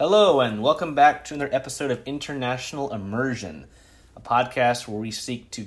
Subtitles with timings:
[0.00, 3.66] Hello, and welcome back to another episode of International Immersion,
[4.16, 5.66] a podcast where we seek to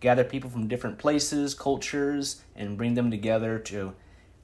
[0.00, 3.92] gather people from different places, cultures, and bring them together to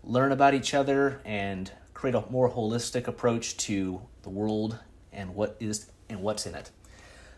[0.05, 4.79] learn about each other and create a more holistic approach to the world
[5.13, 6.71] and what is and what's in it.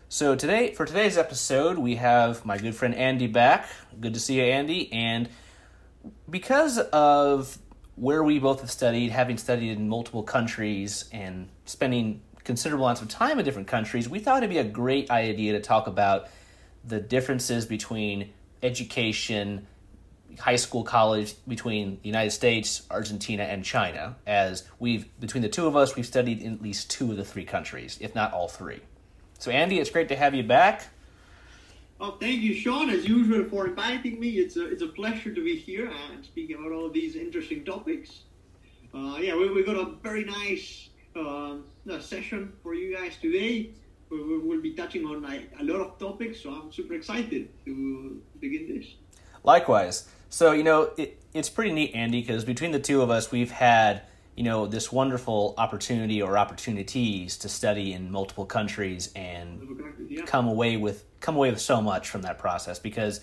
[0.09, 3.67] So today, for today's episode, we have my good friend Andy back.
[3.99, 4.91] Good to see you, Andy.
[4.91, 5.29] And
[6.29, 7.57] because of
[7.95, 13.09] where we both have studied, having studied in multiple countries and spending considerable amounts of
[13.09, 16.27] time in different countries, we thought it'd be a great idea to talk about
[16.83, 18.31] the differences between
[18.63, 19.67] education,
[20.39, 24.15] high school, college between the United States, Argentina, and China.
[24.25, 27.25] As we've between the two of us, we've studied in at least two of the
[27.25, 28.79] three countries, if not all three.
[29.37, 30.87] So, Andy, it's great to have you back.
[32.01, 34.29] Well, thank you, Sean, as usual, for inviting me.
[34.39, 38.23] It's a, it's a pleasure to be here and speaking about all these interesting topics.
[38.91, 41.57] Uh, yeah, we, we got a very nice uh,
[41.99, 43.69] session for you guys today.
[44.09, 47.49] We, we will be touching on like, a lot of topics, so I'm super excited
[47.65, 48.95] to begin this.
[49.43, 50.09] Likewise.
[50.31, 53.51] So, you know, it, it's pretty neat, Andy, because between the two of us, we've
[53.51, 54.01] had
[54.41, 59.79] you know this wonderful opportunity or opportunities to study in multiple countries and
[60.25, 63.21] come away with come away with so much from that process because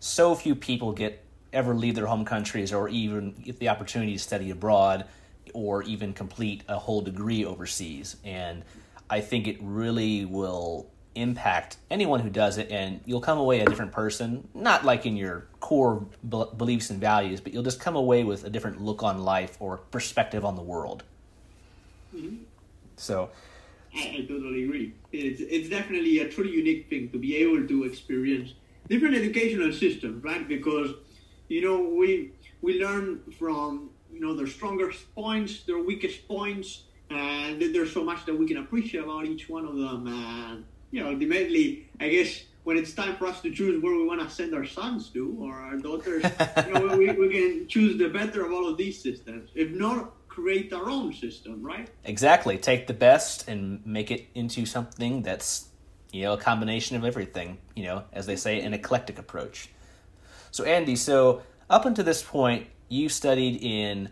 [0.00, 4.18] so few people get ever leave their home countries or even get the opportunity to
[4.18, 5.04] study abroad
[5.54, 8.16] or even complete a whole degree overseas.
[8.24, 8.64] And
[9.08, 13.64] i think it really will impact anyone who does it and you'll come away a
[13.64, 17.96] different person not like in your core be- beliefs and values but you'll just come
[17.96, 21.02] away with a different look on life or perspective on the world
[22.14, 22.38] Mhm.
[22.96, 23.30] so
[23.94, 24.92] I, I totally agree.
[25.12, 28.52] It's, it's definitely a truly unique thing to be able to experience
[28.88, 30.46] different educational systems, right?
[30.46, 30.90] Because,
[31.48, 37.60] you know, we we learn from, you know, their strongest points, their weakest points, and
[37.74, 40.06] there's so much that we can appreciate about each one of them.
[40.06, 40.64] And,
[40.96, 44.22] you know, ultimately, I guess when it's time for us to choose where we want
[44.22, 46.24] to send our sons to or our daughters,
[46.66, 49.50] you know, we, we can choose the better of all of these systems.
[49.54, 51.90] If not, create our own system, right?
[52.04, 52.56] Exactly.
[52.56, 55.68] Take the best and make it into something that's,
[56.12, 59.68] you know, a combination of everything, you know, as they say, an eclectic approach.
[60.50, 64.08] So, Andy, so up until this point, you studied in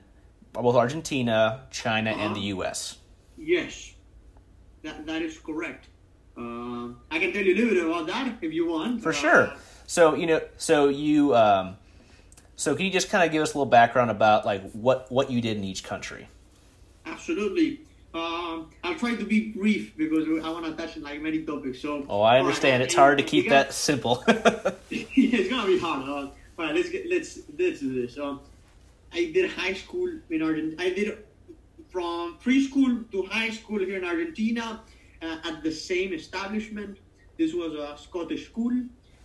[0.53, 2.35] both Argentina, China, and uh-huh.
[2.35, 2.99] the U.S.
[3.39, 3.95] Yes,
[4.83, 5.89] that, that is correct.
[6.37, 9.03] Uh, I can tell you a little bit about that if you want.
[9.03, 9.53] For Uh, sure.
[9.87, 11.77] So, you know, so you, um,
[12.57, 15.31] so can you just kind of give us a little background about like what what
[15.31, 16.27] you did in each country?
[17.07, 17.81] Absolutely.
[18.15, 21.81] Um, I'll try to be brief because I want to touch on like many topics.
[21.81, 22.07] So.
[22.09, 22.83] Oh, I understand.
[22.83, 24.23] uh, It's hard to keep got- that simple.
[24.91, 26.09] it's gonna be hard.
[26.09, 28.17] All right, let's get let's let's do this.
[28.19, 28.41] Um,
[29.13, 30.83] I did high school in Argentina.
[30.83, 31.19] I did
[31.91, 34.81] from preschool to high school here in Argentina
[35.25, 36.99] uh, at the same establishment.
[37.39, 38.73] This was a Scottish school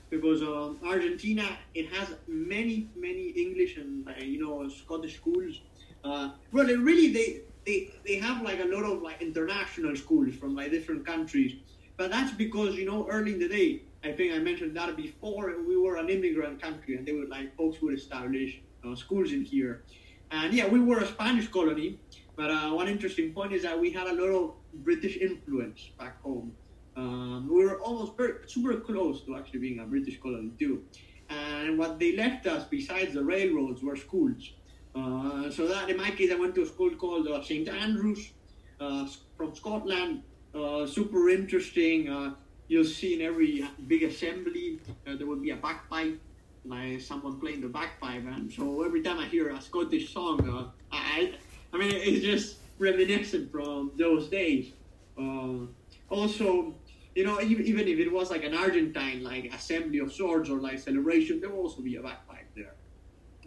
[0.10, 5.62] because um, Argentina it has many many English and uh, you know Scottish schools.
[6.04, 10.56] Uh, well, really they they they have like a lot of like international schools from
[10.56, 11.54] like different countries.
[11.98, 15.54] But that's because you know early in the day, I think I mentioned that before.
[15.68, 19.44] We were an immigrant country, and they would like folks would establish uh, schools in
[19.44, 19.84] here.
[20.32, 22.00] And yeah, we were a Spanish colony.
[22.36, 26.22] But uh, one interesting point is that we had a lot of British influence back
[26.22, 26.52] home.
[26.96, 30.84] Um, we were almost very, super close to actually being a British colony too.
[31.30, 34.52] And what they left us, besides the railroads, were schools.
[34.96, 38.32] Uh, so that in my case, I went to a school called uh, St Andrews
[38.80, 39.08] uh,
[39.38, 40.24] from Scotland.
[40.54, 42.10] Uh, super interesting.
[42.10, 42.34] Uh,
[42.68, 46.20] you'll see in every big assembly uh, there would be a bagpipe,
[46.66, 48.26] like someone playing the bagpipe.
[48.26, 51.34] And so every time I hear a Scottish song, I,
[51.72, 54.74] I mean, it's just reminiscent from those days.
[55.18, 55.68] Uh,
[56.10, 56.74] also,
[57.14, 60.60] you know, even, even if it was like an Argentine like assembly of sorts or
[60.60, 62.74] like celebration, there will also be a bagpipe there.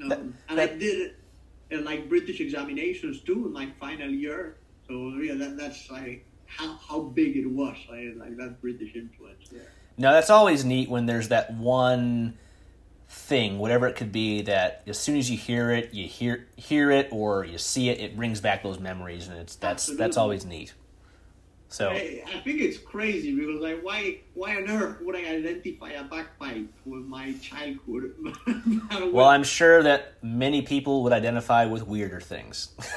[0.03, 0.21] Um, That-
[0.51, 1.15] and I did
[1.73, 4.59] uh, like British examinations too in like final year.
[4.87, 9.49] So yeah, that, that's like how, how big it was, like, like that British influence
[9.51, 9.73] there.
[9.97, 12.37] No, that's always neat when there's that one
[13.13, 16.91] thing, whatever it could be, that as soon as you hear it, you hear hear
[16.91, 20.45] it or you see it, it brings back those memories, and it's that's that's always
[20.45, 20.73] neat.
[21.69, 25.91] So I, I think it's crazy because like why why on earth would I identify
[25.93, 28.15] a bagpipe with my childhood?
[29.13, 32.71] well, I'm sure that many people would identify with weirder things.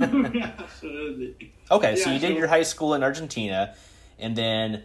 [0.00, 1.52] absolutely.
[1.70, 3.74] okay, so Yeah, you did your high school in Argentina,
[4.18, 4.84] and then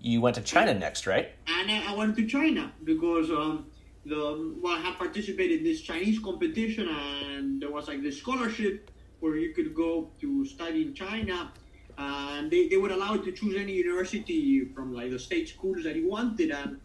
[0.00, 1.30] you went to China next, right?
[1.46, 3.66] And I, I went to China because um,
[4.08, 8.90] the well, I had participated in this Chinese competition, and there was like this scholarship
[9.20, 11.52] where you could go to study in China,
[11.96, 15.84] and they, they would allow you to choose any university from like the state schools
[15.84, 16.50] that you wanted.
[16.50, 16.80] And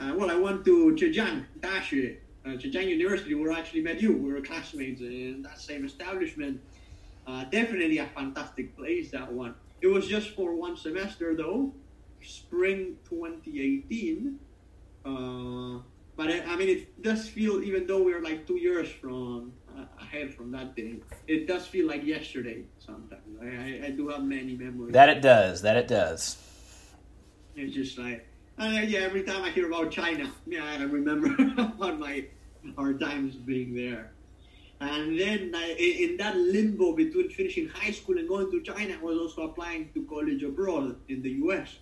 [0.00, 4.16] uh, well, I went to Zhejiang Daxue, uh, Zhejiang University, where I actually met you.
[4.16, 6.60] We were classmates in that same establishment.
[7.26, 9.54] Uh, definitely a fantastic place that one.
[9.80, 11.72] It was just for one semester though,
[12.20, 14.38] spring 2018.
[15.04, 15.78] Uh,
[16.16, 19.84] but I, I mean, it does feel, even though we're like two years from uh,
[20.00, 23.22] ahead from that day, it does feel like yesterday sometimes.
[23.40, 24.92] I, I, I do have many memories.
[24.92, 25.62] That it does.
[25.62, 26.36] That it does.
[27.56, 28.26] It's just like,
[28.58, 32.26] uh, yeah, every time I hear about China, yeah, I remember about my
[32.78, 34.12] our times being there.
[34.80, 39.02] And then I, in that limbo between finishing high school and going to China, I
[39.02, 41.78] was also applying to college abroad in the U.S.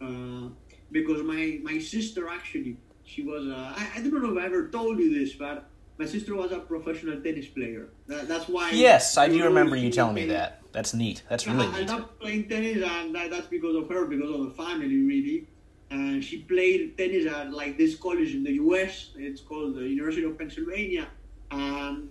[0.00, 0.48] Uh,
[0.92, 4.68] because my, my sister actually, she was, uh, I, I don't know if I ever
[4.68, 5.68] told you this, but
[5.98, 7.88] my sister was a professional tennis player.
[8.06, 8.70] That, that's why.
[8.70, 10.60] Yes, I do remember you telling me that.
[10.72, 11.22] That's neat.
[11.28, 11.90] That's really I, neat.
[11.90, 15.46] I love playing tennis, and that, that's because of her, because of the family, really.
[15.90, 19.10] And she played tennis at like this college in the U.S.
[19.16, 21.06] It's called the University of Pennsylvania,
[21.52, 22.08] and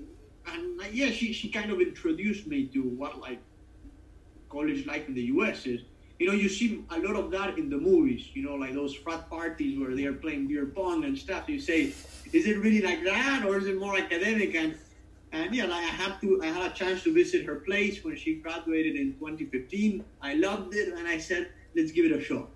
[0.48, 3.42] and uh, yeah, she, she kind of introduced me to what like
[4.50, 5.66] college life in the U.S.
[5.66, 5.81] is.
[6.19, 8.30] You know, you see a lot of that in the movies.
[8.33, 11.50] You know, like those frat parties where they are playing beer pong and stuff.
[11.50, 11.94] You say,
[12.31, 14.56] is it really like that, or is it more academic?
[14.56, 14.75] And
[15.31, 18.15] and yeah, like I had to, I had a chance to visit her place when
[18.15, 20.06] she graduated in 2015.
[20.21, 22.50] I loved it, and I said, let's give it a shot.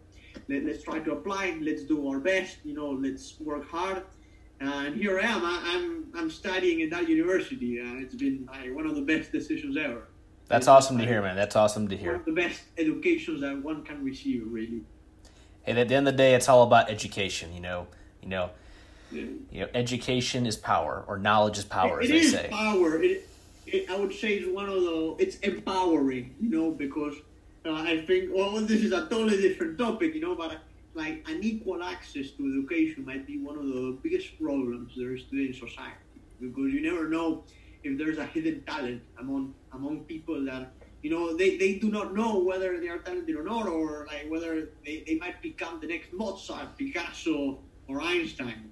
[0.48, 1.58] Let, let's try to apply.
[1.60, 2.58] Let's do our best.
[2.64, 4.04] You know, let's work hard.
[4.60, 5.44] And here I am.
[5.44, 7.78] I, I'm I'm studying in that university.
[7.78, 10.08] It's been uh, one of the best decisions ever.
[10.48, 11.36] That's awesome to hear, man.
[11.36, 12.16] That's awesome to One hear.
[12.16, 14.82] of the best educations that one can receive, really.
[15.66, 17.54] And at the end of the day, it's all about education.
[17.54, 17.88] You know,
[18.22, 18.52] you know,
[19.12, 19.24] Yeah.
[19.52, 22.48] you know, education is power, or knowledge is power, as It they is say.
[22.50, 23.02] power.
[23.04, 23.28] It,
[23.66, 25.16] it, I would say it's one of the.
[25.20, 27.16] It's empowering, you know, because
[27.66, 28.30] uh, I think.
[28.34, 30.60] Well, this is a totally different topic, you know, but
[30.94, 35.48] like unequal access to education might be one of the biggest problems there is today
[35.48, 35.98] in society
[36.40, 37.44] because you never know
[37.84, 42.14] if there's a hidden talent among among people that you know they, they do not
[42.16, 45.88] know whether they are talented or not or like whether they, they might become the
[45.88, 48.72] next Mozart, Picasso or Einstein.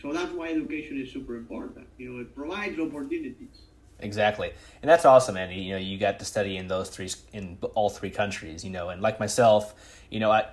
[0.00, 1.86] So that's why education is super important.
[1.96, 3.56] You know, it provides opportunities.
[3.98, 5.56] Exactly, and that's awesome, Andy.
[5.56, 8.62] You know, you got to study in those three, in all three countries.
[8.62, 9.74] You know, and like myself,
[10.10, 10.44] you know, I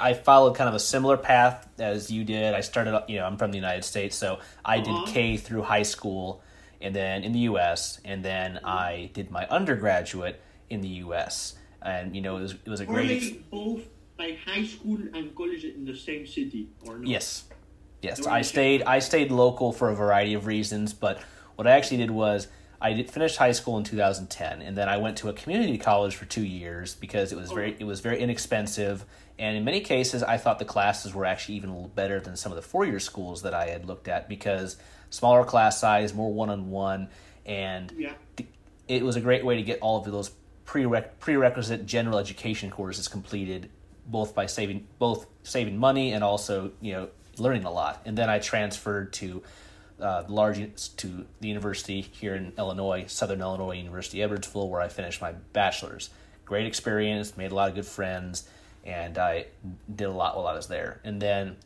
[0.00, 2.54] I followed kind of a similar path as you did.
[2.54, 5.04] I started, you know, I'm from the United States, so I Uh-huh.
[5.04, 6.42] did K through high school,
[6.82, 11.54] and then in the U.S., and then I did my undergraduate in the U.S.
[11.80, 13.20] And you know, it was it was a Were great.
[13.20, 13.82] they both
[14.18, 17.08] like high school and college in the same city or no?
[17.08, 17.44] Yes,
[18.02, 18.26] yes.
[18.26, 18.82] I stayed.
[18.82, 21.22] I stayed local for a variety of reasons, but
[21.56, 22.48] what I actually did was
[22.80, 26.16] I did finish high school in 2010, and then I went to a community college
[26.16, 27.54] for two years because it was oh.
[27.54, 29.04] very it was very inexpensive,
[29.38, 32.36] and in many cases I thought the classes were actually even a little better than
[32.36, 34.76] some of the four year schools that I had looked at because
[35.12, 37.08] smaller class size, more one on one,
[37.46, 38.14] and Yeah.
[38.88, 40.32] it was a great way to get all of those
[40.66, 43.68] prereq- prerequisite general education courses completed
[44.06, 48.00] both by saving both saving money and also you know learning a lot.
[48.04, 49.42] And then i transferred to
[50.00, 50.58] uh, large
[50.96, 56.10] to the university here in illinois southern illinois university edwardsville where i finished my bachelor's.
[56.44, 58.48] Great experience made a lot of good friends
[58.84, 59.46] and i
[59.94, 61.00] did a lot while i was there.
[61.04, 61.56] And then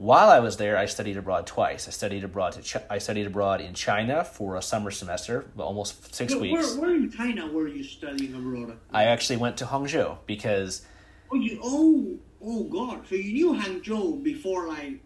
[0.00, 1.86] while I was there, I studied abroad twice.
[1.86, 6.14] I studied abroad to Ch- I studied abroad in China for a summer semester, almost
[6.14, 6.72] six weeks.
[6.72, 8.78] where, where in China were you studying abroad?
[8.90, 10.86] I actually went to Hangzhou because
[11.30, 13.06] Oh, you oh oh god!
[13.08, 15.00] So you knew Hangzhou before like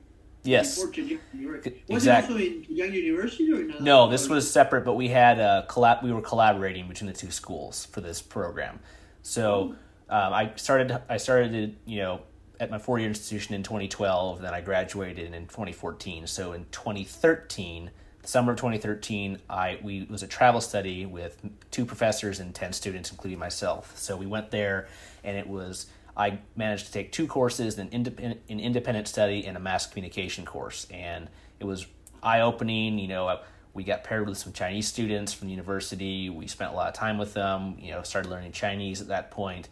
[0.44, 1.82] yes, before Zhejiang University.
[1.88, 2.46] Was exactly.
[2.46, 3.80] it also in Zhejiang University or another?
[3.82, 6.04] no, this was separate, but we had a collab.
[6.04, 8.78] We were collaborating between the two schools for this program.
[9.22, 9.74] So
[10.08, 11.02] um, I started.
[11.08, 12.20] I started, to, you know,
[12.60, 14.40] at my four-year institution in 2012.
[14.40, 16.26] Then I graduated in 2014.
[16.26, 17.90] So in 2013,
[18.24, 22.72] the summer of 2013, I we was a travel study with two professors and 10
[22.72, 23.98] students, including myself.
[23.98, 24.88] So we went there,
[25.22, 25.86] and it was.
[26.16, 30.44] I managed to take two courses, an independent, an independent study, and a mass communication
[30.46, 31.86] course, and it was
[32.22, 32.98] eye opening.
[32.98, 33.40] You know,
[33.74, 36.30] we got paired with some Chinese students from the university.
[36.30, 37.76] We spent a lot of time with them.
[37.78, 39.68] You know, started learning Chinese at that point,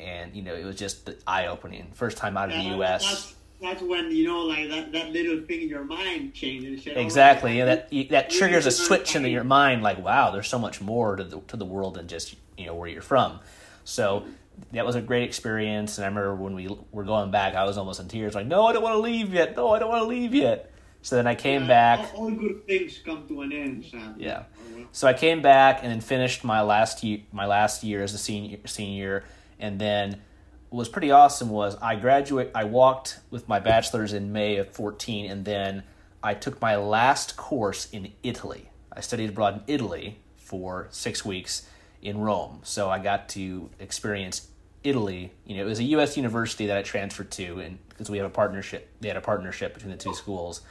[0.00, 1.90] and you know, it was just eye opening.
[1.94, 3.04] First time out of the U.S.
[3.04, 6.84] That's, that's when you know, like that, that little thing in your mind changes.
[6.84, 9.44] Said, oh, Exactly, yeah, that that you triggers a need to learn switch into your
[9.44, 9.82] mind.
[9.82, 12.74] Like, wow, there's so much more to the to the world than just you know
[12.74, 13.40] where you're from.
[13.84, 14.24] So
[14.72, 17.78] that was a great experience, and I remember when we were going back, I was
[17.78, 18.34] almost in tears.
[18.34, 19.56] Like, no, I don't want to leave yet.
[19.56, 20.70] No, I don't want to leave yet.
[21.02, 22.14] So then I came Yeah, back.
[22.14, 24.24] All, all good things come to an end, sadly.
[24.24, 24.44] Yeah.
[24.76, 24.84] Oh.
[24.92, 28.18] So I came back and then finished my last year, my last year as a
[28.18, 29.24] senior, senior,
[29.60, 30.20] and then
[30.70, 32.50] what was pretty awesome was I graduate.
[32.54, 35.82] I walked with my bachelor's in May of fourteen, and then
[36.22, 38.70] I took my last course in Italy.
[38.92, 41.66] I studied abroad in Italy for six weeks
[42.02, 44.48] in Rome, so I got to experience
[44.82, 45.32] Italy.
[45.46, 46.16] You know, it was a U.S.
[46.16, 49.74] university that I transferred to, and because we have a partnership, they had a partnership
[49.74, 50.62] between the two schools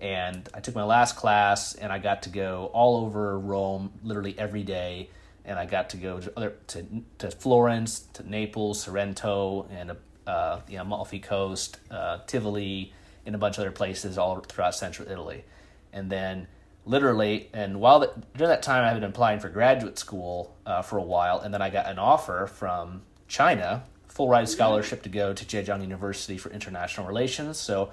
[0.00, 4.38] and I took my last class and I got to go all over Rome literally
[4.38, 5.08] every day
[5.44, 6.86] and I got to go to other to,
[7.18, 9.92] to Florence to Naples Sorrento and
[10.26, 12.92] uh, the Amalfi Coast uh, Tivoli
[13.26, 15.44] and a bunch of other places all throughout central Italy.
[15.92, 16.46] And then
[16.84, 20.82] literally and while the, during that time I had been applying for graduate school uh,
[20.82, 23.84] for a while and then I got an offer from China
[24.14, 27.58] full ride scholarship to go to Zhejiang University for international relations.
[27.58, 27.90] So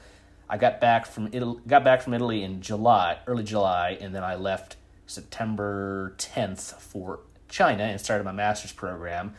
[0.48, 4.24] I got back from Italy, got back from Italy in July, early July, and then
[4.24, 4.76] I left
[5.08, 9.36] September 10th for China and started my master's program,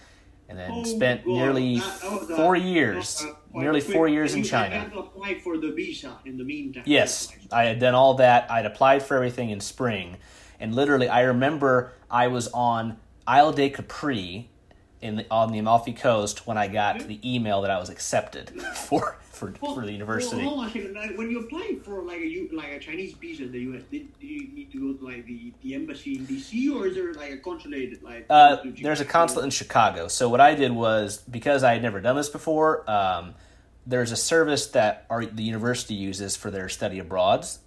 [0.48, 3.96] and then Oh, spent God, nearly that- that was a- four years, uh, nearly quick.
[3.96, 4.78] four years in China.
[4.78, 6.84] had to apply for the visa in the meantime.
[6.86, 8.48] Yes, I had done all that.
[8.50, 10.18] I'd applied for everything in spring,
[10.60, 14.50] and literally, I remember I was on Isle de Capri
[15.00, 18.50] in the, on the Amalfi Coast when I got the email that I was accepted
[18.74, 20.36] for for, Well, for the university.
[20.36, 21.16] Well, hold on a second.
[21.16, 23.98] When you apply for like a U, like a Chinese visa in the U.S., do
[24.20, 26.70] you need to go to like the, the embassy in D.C.
[26.70, 28.26] or is there like a consulate like?
[28.28, 30.08] Uh, there's a consulate in Chicago.
[30.08, 32.88] So what I did was because I had never done this before.
[32.90, 33.34] Um,
[33.86, 37.58] there's a service that our, the university uses for their study abroads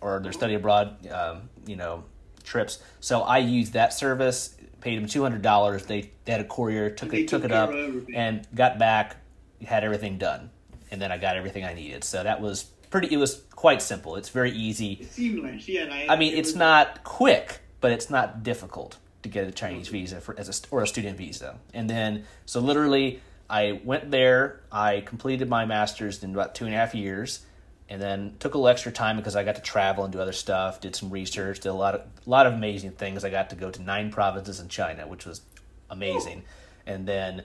[0.00, 2.04] or their study abroad, um, you know,
[2.42, 2.82] trips.
[3.00, 5.84] So I used that service, paid them two hundred dollars.
[5.84, 8.14] They, they had a courier, took it took took it up, care of everything.
[8.16, 9.16] and got back,
[9.64, 10.50] had everything done,
[10.90, 12.04] and then I got everything I needed.
[12.04, 13.12] So that was pretty.
[13.12, 14.16] It was quite simple.
[14.16, 15.04] It's very easy.
[15.10, 15.84] Seamless, yeah.
[15.84, 19.50] Like, I mean, it it's was- not quick, but it's not difficult to get a
[19.52, 21.58] Chinese visa for as a or a student visa.
[21.74, 24.60] And then, so literally, I went there.
[24.72, 27.44] I completed my master's in about two and a half years,
[27.88, 30.32] and then took a little extra time because I got to travel and do other
[30.32, 30.80] stuff.
[30.80, 31.60] Did some research.
[31.60, 33.24] Did a lot of a lot of amazing things.
[33.24, 35.42] I got to go to nine provinces in China, which was
[35.90, 36.44] amazing.
[36.86, 37.42] And then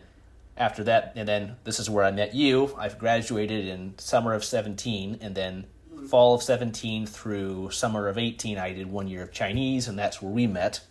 [0.58, 2.76] after that, and then this is where I met you.
[2.78, 5.66] I've graduated in summer of 17, and then
[6.08, 10.22] fall of 17 through summer of 18, I did one year of Chinese, and that's
[10.22, 10.82] where we met.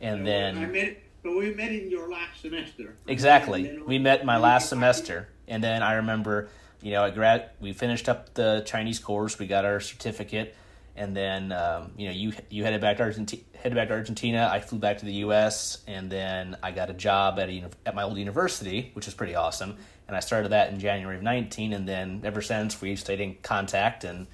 [0.00, 1.02] And I then, met.
[1.22, 2.96] So we met in your last semester.
[3.06, 5.28] exactly, we met my last semester.
[5.48, 6.48] And then I remember,
[6.82, 10.54] you know, I grad, we finished up the Chinese course, we got our certificate,
[10.96, 13.42] and then, um, you know, you you headed back to Argentina.
[13.56, 14.48] Headed back to Argentina.
[14.52, 15.78] I flew back to the U.S.
[15.86, 19.34] and then I got a job at a, at my old university, which was pretty
[19.34, 19.76] awesome.
[20.06, 23.36] And I started that in January of 19, and then ever since we've stayed in
[23.36, 24.26] contact, and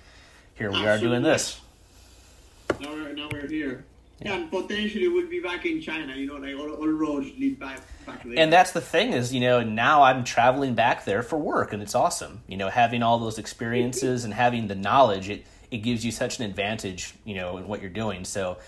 [0.54, 1.60] here we are doing this.
[2.80, 3.84] Now we're now we're here.
[4.20, 6.14] Yeah, and potentially we'll be back in China.
[6.14, 8.34] You know, like all, all roads lead back back there.
[8.36, 11.82] And that's the thing is, you know, now I'm traveling back there for work, and
[11.82, 12.42] it's awesome.
[12.46, 16.38] You know, having all those experiences and having the knowledge, it it gives you such
[16.38, 18.24] an advantage, you know, in what you're doing.
[18.24, 18.58] So,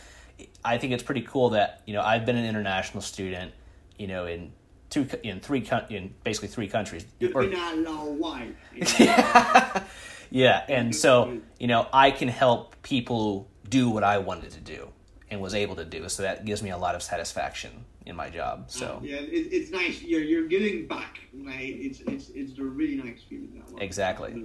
[0.65, 3.53] I think it's pretty cool that you know I've been an international student,
[3.99, 4.53] you know, in
[4.91, 7.05] two in three in basically three countries.
[7.35, 8.55] Or- long
[10.31, 11.39] yeah, and so mm-hmm.
[11.59, 14.89] you know I can help people do what I wanted to do
[15.31, 16.09] and was able to do.
[16.09, 18.65] So that gives me a lot of satisfaction in my job.
[18.67, 19.01] Uh, so.
[19.03, 20.03] yeah, it, it's nice.
[20.03, 21.21] You're you're giving back.
[21.35, 23.53] Like it's it's it's a really nice feeling.
[23.55, 23.83] That one.
[23.83, 24.45] Exactly.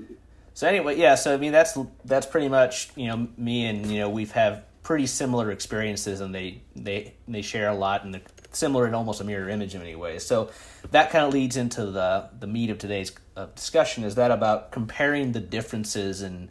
[0.57, 1.13] So anyway, yeah.
[1.13, 4.63] So I mean, that's that's pretty much you know me and you know we've have
[4.81, 8.23] pretty similar experiences, and they they they share a lot, and they're
[8.53, 10.25] similar in almost a mirror image in many ways.
[10.25, 10.49] So
[10.89, 14.03] that kind of leads into the the meat of today's uh, discussion.
[14.03, 16.49] Is that about comparing the differences and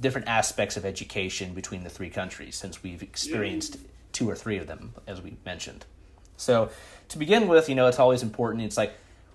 [0.00, 3.76] different aspects of education between the three countries, since we've experienced
[4.12, 5.84] two or three of them, as we mentioned.
[6.38, 6.70] So
[7.10, 8.64] to begin with, you know, it's always important.
[8.64, 8.94] It's like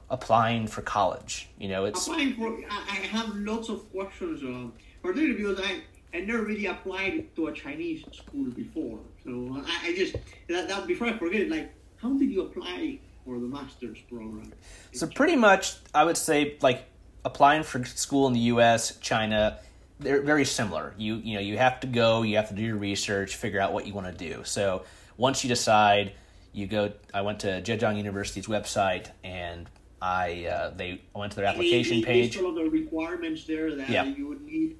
[0.09, 1.49] applying for college.
[1.59, 4.41] You know, it's Applying for, I, have lots of questions.
[4.43, 5.81] Um, particularly because I
[6.13, 8.99] I never really applied to a Chinese school before.
[9.23, 10.15] So I, I just
[10.47, 14.53] that, that before I forget, it, like how did you apply for the master's program?
[14.93, 16.85] So pretty much, I would say like
[17.25, 19.59] applying for school in the U.S., China,
[19.99, 20.93] they're very similar.
[20.97, 23.73] You you know you have to go, you have to do your research, figure out
[23.73, 24.43] what you want to do.
[24.43, 24.83] So
[25.17, 26.13] once you decide,
[26.53, 26.93] you go.
[27.13, 29.69] I went to Zhejiang University's website and
[30.07, 32.35] I uh, they went to their application page.
[32.37, 34.05] Of the requirements there that Yeah.
[34.05, 34.77] you would need.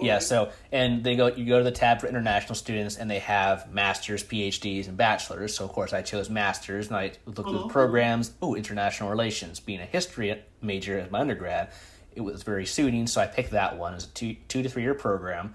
[0.00, 3.18] Yeah, so and they go you go to the tab for international students and they
[3.20, 5.54] have masters, PhDs, and bachelors.
[5.54, 7.62] So of course I chose masters and I looked at Uh-huh.
[7.62, 8.32] the programs.
[8.42, 9.60] Oh, international relations.
[9.60, 11.70] Being a history major as my undergrad,
[12.14, 13.06] it was very suiting.
[13.06, 15.54] So I picked that one as a two two to three year program.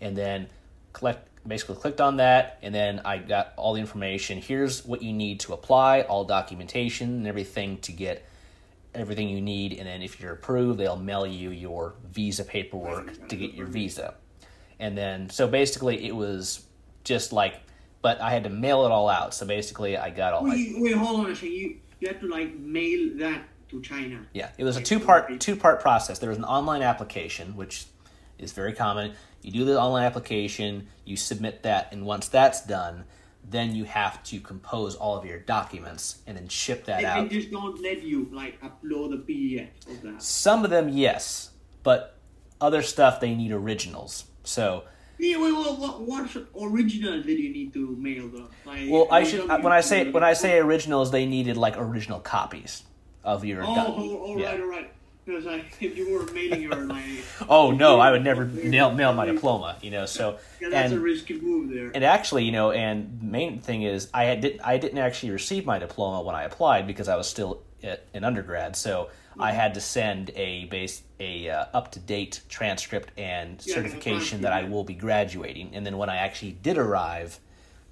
[0.00, 0.46] and then
[0.92, 4.40] collect basically clicked on that and then I got all the information.
[4.42, 8.24] Here's what you need to apply, all documentation and everything to get
[8.96, 13.36] everything you need and then if you're approved, they'll mail you your visa paperwork to
[13.36, 14.14] get your visa.
[14.78, 16.64] And then so basically it was
[17.04, 17.60] just like
[18.02, 19.34] but I had to mail it all out.
[19.34, 21.52] So basically I got all my Wait, wait, hold on a second.
[21.52, 24.24] You you have to like mail that to China.
[24.32, 26.18] Yeah, it was a two part two part process.
[26.18, 27.86] There was an online application, which
[28.38, 29.12] is very common.
[29.42, 33.04] You do the online application, you submit that, and once that's done,
[33.48, 37.28] then you have to compose all of your documents and then ship that They, out.
[37.28, 40.22] they just don't let you like upload the PDF of that.
[40.22, 41.50] Some of them, yes,
[41.82, 42.16] but
[42.60, 44.24] other stuff they need originals.
[44.42, 44.84] So,
[45.18, 48.48] Yeah, wait, what, what, what original did you need to mail though?
[48.64, 52.20] Like, well, I should when I say when I say originals, they needed like original
[52.20, 52.82] copies
[53.22, 53.62] of your.
[53.62, 54.50] Oh, doc- oh, oh, yeah.
[54.50, 54.92] right, all right.
[55.26, 57.04] Because like, if you were mailing your like,
[57.48, 59.76] Oh no, I would never mail, mail my diploma.
[59.82, 61.90] You know, so yeah, that's and a risky move there.
[61.94, 65.32] And actually, you know, and the main thing is I had, didn't I didn't actually
[65.32, 68.76] receive my diploma when I applied because I was still at, in undergrad.
[68.76, 73.74] So I had to send a base a uh, up to date transcript and Yeah,
[73.74, 75.74] certification that I will be graduating.
[75.74, 77.40] And then when I actually did arrive,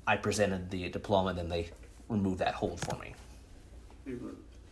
[0.07, 1.31] I presented the diploma.
[1.31, 1.71] And then they
[2.09, 3.15] removed that hold for me.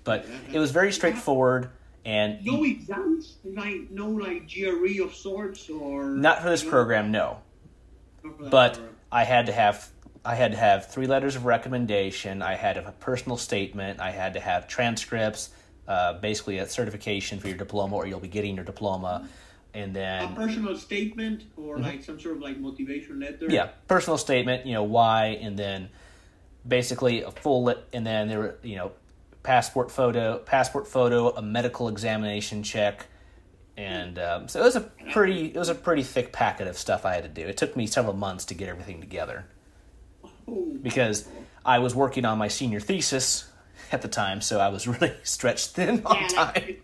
[0.04, 1.70] But it was very straightforward
[2.04, 7.38] and no exams, like no like GRE of sorts, or not for this program, no.
[8.24, 8.96] Not for that but program.
[9.12, 9.88] I had to have
[10.24, 12.42] I had to have three letters of recommendation.
[12.42, 14.00] I had a personal statement.
[14.00, 15.50] I had to have transcripts,
[15.88, 19.28] uh, basically a certification for your diploma, or you'll be getting your diploma,
[19.74, 23.46] and then a personal statement or like some sort of like motivation letter.
[23.48, 24.66] yeah, personal statement.
[24.66, 25.88] You know why, and then
[26.66, 28.92] basically a full lit, and then there were you know
[29.42, 33.06] passport photo, passport photo, a medical examination check.
[33.76, 34.82] And um, so it was a
[35.12, 37.46] pretty, it was a pretty thick packet of stuff I had to do.
[37.46, 39.46] It took me several months to get everything together.
[40.82, 41.26] Because
[41.64, 43.50] I was working on my senior thesis
[43.92, 46.76] at the time, so I was really stretched thin on yeah, time.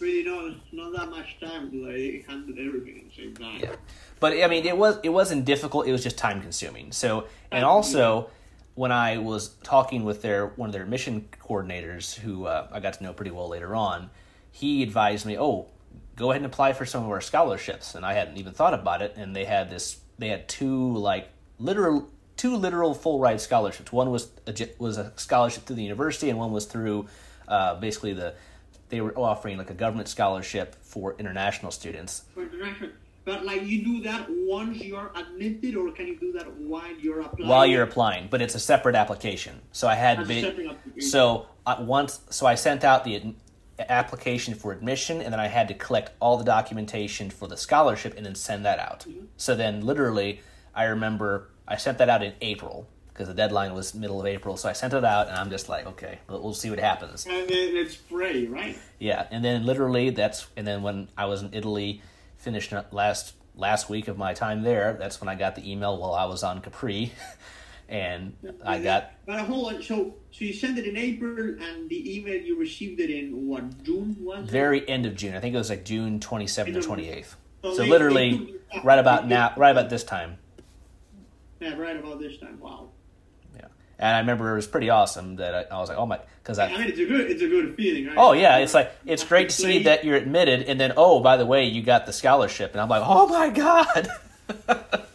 [0.00, 3.60] really not not that much time to like handle everything at the same time.
[3.60, 3.74] Yeah.
[4.20, 5.86] But I mean, it was it wasn't difficult.
[5.86, 6.92] It was just time consuming.
[6.92, 8.30] So, and also,
[8.74, 12.94] when I was talking with their one of their mission coordinators, who uh, I got
[12.94, 14.10] to know pretty well later on,
[14.50, 15.68] he advised me, "Oh,
[16.16, 19.02] go ahead and apply for some of our scholarships." And I hadn't even thought about
[19.02, 19.14] it.
[19.16, 23.92] And they had this, they had two like literal two literal full ride scholarships.
[23.92, 27.06] One was a, was a scholarship through the university, and one was through
[27.48, 28.34] uh, basically the
[28.88, 32.24] they were offering like a government scholarship for international students.
[33.24, 37.20] But like you do that once you're admitted, or can you do that while you're
[37.20, 37.48] applying?
[37.48, 39.60] while you're applying, but it's a separate application.
[39.72, 43.34] So I had That's to be so I once so I sent out the ad-
[43.88, 48.14] application for admission, and then I had to collect all the documentation for the scholarship
[48.16, 49.00] and then send that out.
[49.08, 49.26] Mm-hmm.
[49.36, 50.40] So then, literally,
[50.74, 54.56] I remember I sent that out in April because the deadline was middle of April.
[54.56, 57.26] So I sent it out, and I'm just like, okay, we'll, we'll see what happens.
[57.26, 58.76] and then let's pray, right?
[58.98, 62.02] Yeah, and then literally that's and then when I was in Italy,
[62.42, 64.96] finished last last week of my time there.
[64.98, 67.12] That's when I got the email while I was on Capri,
[67.88, 72.16] and I got But hold on, so so you sent it in April, and the
[72.16, 74.44] email you received it in what June was?
[74.44, 74.50] it?
[74.50, 75.34] very end of June.
[75.36, 77.34] I think it was like June 27th or 28th.
[77.62, 80.38] So So they- they literally, took- right about now, right about this time.
[81.60, 82.58] Yeah, right about this time.
[82.58, 82.88] Wow.
[84.02, 86.58] And I remember it was pretty awesome that I, I was like, oh my, because
[86.58, 86.76] I I.
[86.76, 88.16] mean, it's a good, it's a good feeling, right?
[88.18, 91.36] Oh yeah, it's like it's great to see that you're admitted, and then oh by
[91.36, 94.08] the way, you got the scholarship, and I'm like, oh my god.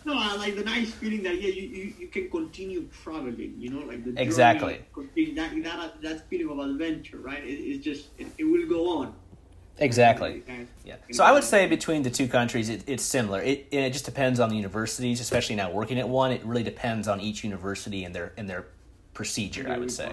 [0.08, 3.56] No, I like the nice feeling that yeah, you, you, you can continue traveling.
[3.60, 4.80] You know, like the Exactly.
[4.94, 7.44] continue- That that that feeling of adventure, right?
[7.44, 9.14] It, it's just it, it will go on.
[9.80, 10.44] exactly.
[10.86, 10.96] Yeah.
[11.12, 13.42] So I would say between the two countries, it, it's similar.
[13.42, 16.32] It it just depends on the universities, especially now working at one.
[16.32, 18.66] It really depends on each university and their and their
[19.18, 19.68] procedure.
[19.68, 20.12] I would say.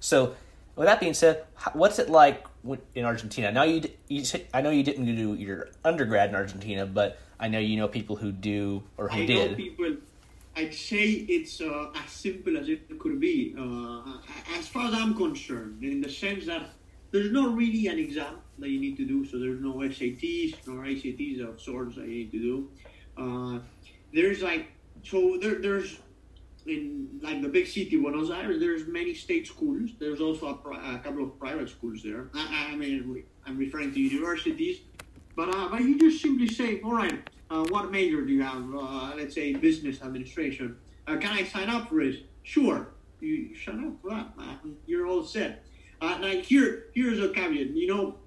[0.00, 0.34] So,
[0.76, 2.46] with that being said, what's it like
[2.94, 3.52] in Argentina?
[3.52, 7.58] Now you, you I know you didn't do your undergrad in Argentina, but I know
[7.58, 9.56] you know people who do or who I know did.
[9.56, 9.96] people.
[10.56, 11.04] I'd say
[11.36, 16.00] it's uh, as simple as it could be, uh, as far as I'm concerned, in
[16.00, 16.70] the sense that
[17.10, 20.86] there's not really an exam that you need to do, so there's no SATs nor
[20.86, 22.56] ACTs of sorts that you need to do.
[23.18, 23.58] Uh,
[24.14, 24.68] there's like
[25.02, 25.98] so there, there's
[26.66, 29.90] in like the big city Buenos Aires, there's many state schools.
[29.98, 32.30] There's also a, pri- a couple of private schools there.
[32.34, 34.78] I, I mean, I'm referring to universities,
[35.36, 38.64] but uh, but you just simply say, all right, uh, what major do you have?
[38.74, 40.76] Uh, let's say business administration.
[41.06, 42.24] Uh, can I sign up for it?
[42.42, 42.88] Sure,
[43.20, 44.36] you, sign up for that.
[44.36, 44.76] Man.
[44.86, 45.64] You're all set.
[46.00, 47.70] Uh, like here, here's a caveat.
[47.70, 48.18] You know,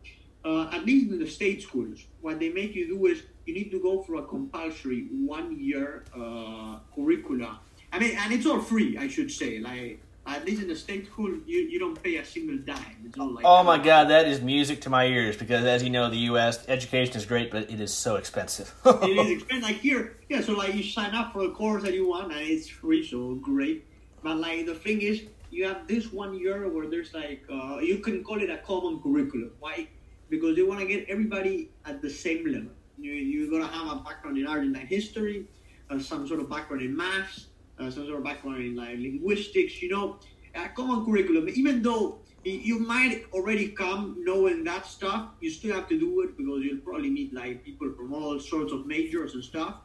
[0.45, 3.71] uh, at least in the state schools, what they make you do is you need
[3.71, 7.59] to go for a compulsory one year uh, curricula.
[7.91, 9.59] I mean, and it's all free, I should say.
[9.59, 12.97] Like at least in the state school, you, you don't pay a single dime.
[13.05, 15.89] It's all like oh my god, that is music to my ears because, as you
[15.89, 16.65] know, the U.S.
[16.67, 18.73] education is great, but it is so expensive.
[18.85, 19.63] it is expensive.
[19.63, 20.41] Like here, yeah.
[20.41, 23.35] So like you sign up for a course that you want, and it's free, so
[23.35, 23.85] great.
[24.21, 27.99] But like the thing is, you have this one year where there's like uh, you
[27.99, 29.51] can call it a common curriculum.
[29.59, 29.87] Why?
[30.29, 32.71] Because they want to get everybody at the same level.
[32.99, 35.47] You you're gonna have a background in art Argentine history,
[35.89, 37.45] uh, some sort of background in math
[37.79, 40.19] uh, some sort of background in like linguistics, you know,
[40.55, 41.47] a common curriculum.
[41.49, 46.37] Even though you might already come knowing that stuff, you still have to do it
[46.37, 49.75] because you'll probably meet like people from all sorts of majors and stuff.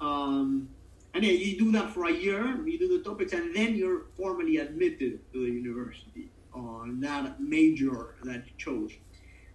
[0.00, 0.68] Um,
[1.14, 4.06] and then you do that for a year, you do the topics, and then you're
[4.16, 8.92] formally admitted to the university on that major that you chose.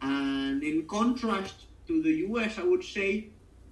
[0.02, 3.30] And in contrast to the US, I would say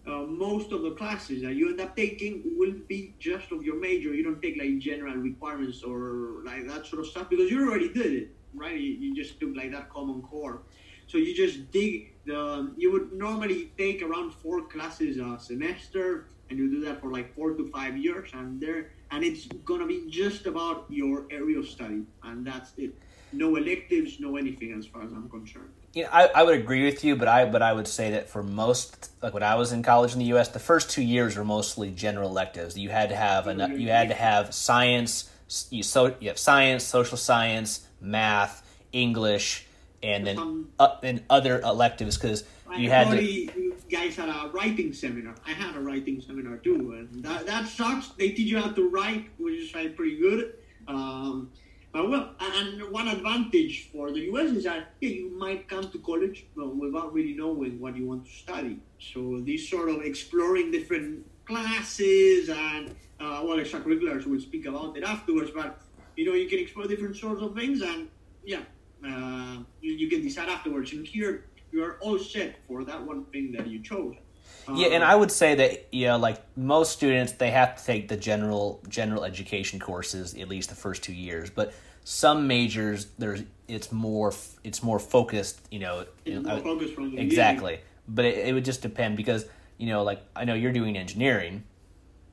[0.08, 3.80] uh, most of the classes that you end up taking will be just of your
[3.80, 4.14] major.
[4.14, 7.90] You don't take like general requirements or like that sort of stuff because you already
[7.90, 8.80] did it, right?
[8.80, 10.64] You, you just took like that common core.
[11.08, 12.74] So you just dig the.
[12.78, 17.34] You would normally take around four classes a semester, and you do that for like
[17.34, 21.68] four to five years, and there, and it's gonna be just about your area of
[21.68, 22.94] study, and that's it.
[23.32, 26.86] No electives, no anything, as far as I'm concerned you know, I, I would agree
[26.86, 29.72] with you, but I but I would say that for most, like when I was
[29.72, 32.78] in college in the U.S., the first two years were mostly general electives.
[32.78, 35.28] You had to have an, you had to have science,
[35.72, 39.66] you so you have science, social science, math, English,
[40.04, 42.44] and then uh, and other electives because
[42.78, 43.24] you had to.
[43.24, 45.34] You guys had a writing seminar.
[45.48, 48.10] I had a writing seminar too, and that, that sucks.
[48.10, 50.54] They teach you how to write, which is pretty good.
[50.88, 51.50] Um,
[51.96, 55.98] uh, well, and one advantage for the US is that yeah, you might come to
[56.00, 58.80] college without really knowing what you want to study.
[59.00, 65.04] So this sort of exploring different classes and uh, well, extracurriculars, we'll speak about it
[65.04, 65.52] afterwards.
[65.56, 65.82] But
[66.16, 68.10] you know, you can explore different sorts of things, and
[68.44, 68.62] yeah,
[69.06, 70.92] uh, you, you can decide afterwards.
[70.94, 74.16] And here, you are all set for that one thing that you chose.
[74.74, 77.86] Yeah, and um, I would say that you know, like most students, they have to
[77.86, 81.50] take the general general education courses at least the first two years.
[81.50, 81.74] But
[82.10, 87.20] some majors there's it's more it's more focused you know more uh, focused from the
[87.20, 87.86] exactly beginning.
[88.08, 89.46] but it, it, would just depend because
[89.78, 91.62] you know like i know you're doing engineering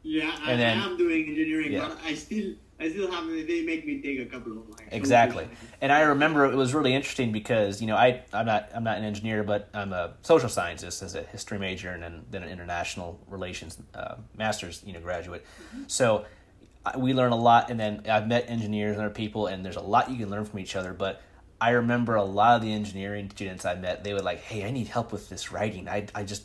[0.04, 1.88] yeah and I, then, am doing engineering yeah.
[1.88, 5.46] but i still i still have they make me take a couple of like exactly
[5.80, 8.98] and i remember it was really interesting because you know i i'm not i'm not
[8.98, 12.48] an engineer but i'm a social scientist as a history major and then, then an
[12.48, 15.84] international relations uh, master's you know graduate mm-hmm.
[15.86, 16.24] so
[16.96, 19.80] we learn a lot, and then I've met engineers and other people, and there's a
[19.80, 20.92] lot you can learn from each other.
[20.92, 21.22] But
[21.60, 24.70] I remember a lot of the engineering students I met, they were like, "Hey, I
[24.70, 25.88] need help with this writing.
[25.88, 26.44] I, I just,"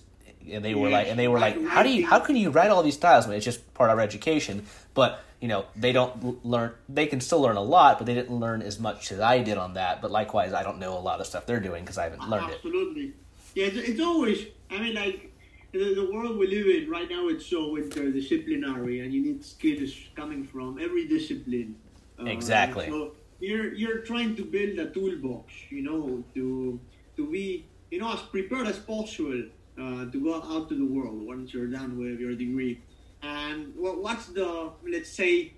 [0.51, 2.69] and they were like, and they were like, "How do you, how can you write
[2.71, 5.91] all these styles?" I mean, it's just part of our education, but you know, they
[5.91, 6.73] don't learn.
[6.87, 9.57] They can still learn a lot, but they didn't learn as much as I did
[9.57, 10.01] on that.
[10.01, 12.51] But likewise, I don't know a lot of stuff they're doing because I haven't learned
[12.51, 13.03] Absolutely.
[13.03, 13.13] it.
[13.13, 13.13] Absolutely.
[13.55, 14.47] Yeah, it's, it's always.
[14.69, 15.29] I mean, like
[15.71, 19.93] the, the world we live in right now it's so interdisciplinary and you need skills
[20.15, 21.75] coming from every discipline
[22.19, 26.79] uh, exactly so you're you're trying to build a toolbox you know to
[27.15, 29.43] to be you know as prepared as possible
[29.79, 32.83] uh, to go out to the world once you're done with your degree
[33.21, 35.53] and what, what's the let's say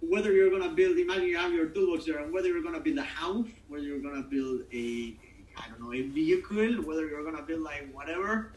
[0.00, 2.98] whether you're gonna build imagine you have your toolbox there and whether you're gonna build
[2.98, 5.16] a house whether you're gonna build a
[5.56, 8.52] I don't know a vehicle whether you're gonna build like whatever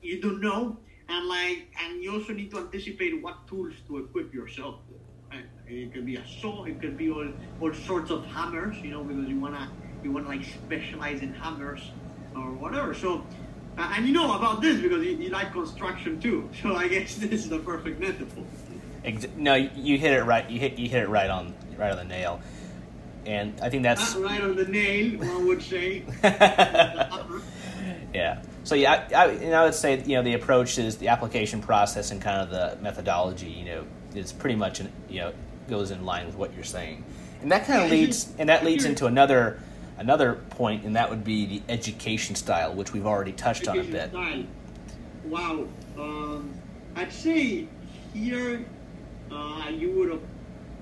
[0.00, 4.32] you don't know, and like, and you also need to anticipate what tools to equip
[4.32, 5.00] yourself with.
[5.66, 9.04] It could be a saw, it could be all, all sorts of hammers, you know,
[9.04, 11.94] because you wanna you wanna like specialize in hammers
[12.34, 12.94] or whatever.
[12.94, 13.28] So,
[13.76, 16.48] and you know about this because you, you, like construction too.
[16.62, 18.44] So I guess this is the perfect metaphor.
[19.36, 20.48] No, you hit it right.
[20.50, 22.40] You hit you hit it right on right on the nail.
[23.24, 25.18] And I think that's Not right on the nail.
[25.18, 26.04] One would say.
[28.14, 28.42] yeah.
[28.64, 31.60] So yeah, I, I, and I would say you know the approach is the application
[31.60, 33.50] process and kind of the methodology.
[33.50, 33.84] You know,
[34.14, 35.32] is pretty much you know
[35.68, 37.04] goes in line with what you're saying,
[37.42, 39.60] and that kind of leads and that leads into another
[39.98, 43.84] another point, and that would be the education style, which we've already touched on a
[43.84, 44.10] bit.
[44.10, 44.44] Style.
[45.24, 45.66] Wow,
[45.98, 46.52] um,
[46.94, 47.66] I'd say
[48.14, 48.64] here
[49.30, 50.20] uh, you would have.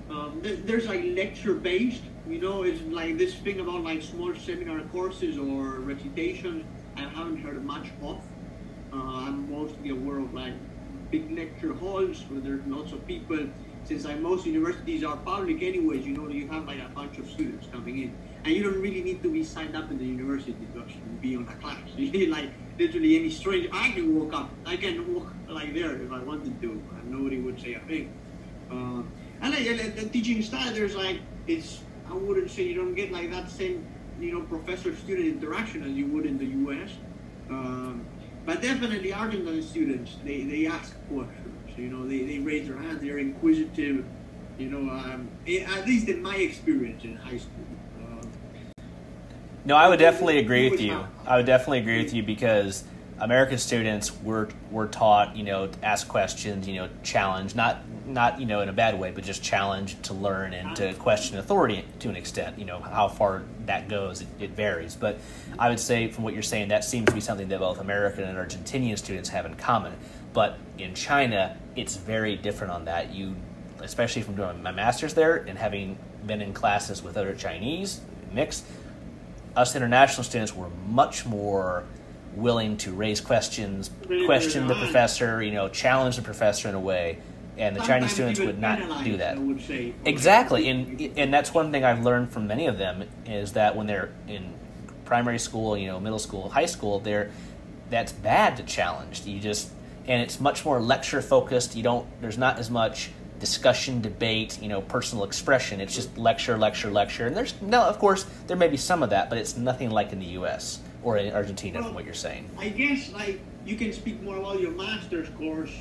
[0.07, 4.81] Um, there's like lecture based, you know, it's like this thing about like small seminar
[4.91, 6.63] courses or recitations
[6.95, 8.21] I haven't heard much of.
[8.93, 10.53] Uh, I'm mostly aware of like
[11.11, 13.39] big lecture halls where there's lots of people.
[13.83, 17.29] Since like most universities are public anyways, you know, you have like a bunch of
[17.29, 18.15] students coming in.
[18.45, 21.35] And you don't really need to be signed up in the university to actually be
[21.35, 21.77] on a class.
[22.29, 26.19] Like literally any stranger, I can walk up, I can walk like there if I
[26.19, 28.13] wanted to, and nobody would say a thing.
[28.69, 29.01] Uh,
[29.41, 33.31] and like, the teaching style, there's like it's I wouldn't say you don't get like
[33.31, 33.85] that same
[34.19, 36.91] you know professor-student interaction as you would in the U.S.
[37.49, 38.05] Um,
[38.45, 41.77] but definitely Argentine students they, they ask questions.
[41.77, 43.01] You know they, they raise their hands.
[43.01, 44.05] They're inquisitive.
[44.59, 47.74] You know um, at least in my experience in high school.
[49.65, 51.05] No, I would definitely agree with you.
[51.25, 52.83] I would definitely agree with you because
[53.19, 58.39] American students were were taught, you know, to ask questions, you know, challenge, not not
[58.39, 61.83] you know in a bad way, but just challenge to learn and to question authority
[61.99, 62.59] to an extent.
[62.59, 64.95] You know, how far that goes, it, it varies.
[64.95, 65.19] But
[65.57, 68.23] I would say, from what you're saying, that seems to be something that both American
[68.25, 69.93] and Argentinian students have in common.
[70.33, 73.15] But in China, it's very different on that.
[73.15, 73.35] You,
[73.81, 75.97] especially from doing my master's there and having
[76.27, 78.01] been in classes with other Chinese
[78.31, 78.65] mixed
[79.55, 81.85] us international students were much more
[82.35, 83.89] willing to raise questions,
[84.25, 87.17] question the professor, you know, challenge the professor in a way,
[87.57, 89.37] and the Sometimes Chinese students would not do that.
[89.65, 89.93] Say.
[90.03, 93.87] Exactly, and and that's one thing I've learned from many of them is that when
[93.87, 94.53] they're in
[95.05, 97.31] primary school, you know, middle school, high school, they're
[97.89, 99.25] that's bad to challenge.
[99.25, 99.71] You just
[100.07, 101.75] and it's much more lecture focused.
[101.75, 105.79] You don't there's not as much discussion, debate, you know, personal expression.
[105.81, 107.27] It's just lecture, lecture, lecture.
[107.27, 110.11] And there's now, of course, there may be some of that, but it's nothing like
[110.13, 110.79] in the U.S.
[111.03, 112.49] or in Argentina, Well, from what you're saying.
[112.57, 115.71] I guess like you can speak more about your master's course.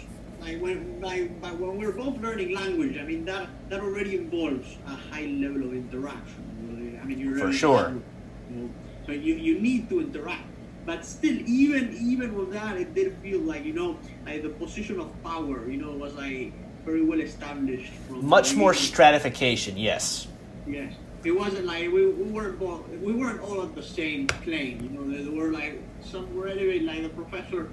[0.41, 4.91] Like when like, when we're both learning language, I mean that that already involves a
[4.91, 6.99] high level of interaction.
[7.03, 7.83] I mean you're For sure.
[7.83, 8.05] language,
[8.51, 8.71] you know,
[9.07, 10.45] so you, you need to interact.
[10.87, 15.01] But still, even even with that, it did feel like you know like the position
[15.01, 16.53] of power, you know, was like
[16.85, 17.93] very well established.
[18.09, 20.29] From Much more stratification, yes.
[20.67, 20.95] Yes,
[21.25, 24.83] it wasn't like we, we weren't both, we weren't all on the same plane.
[24.83, 27.71] You know, there were like some were anyway like the professor,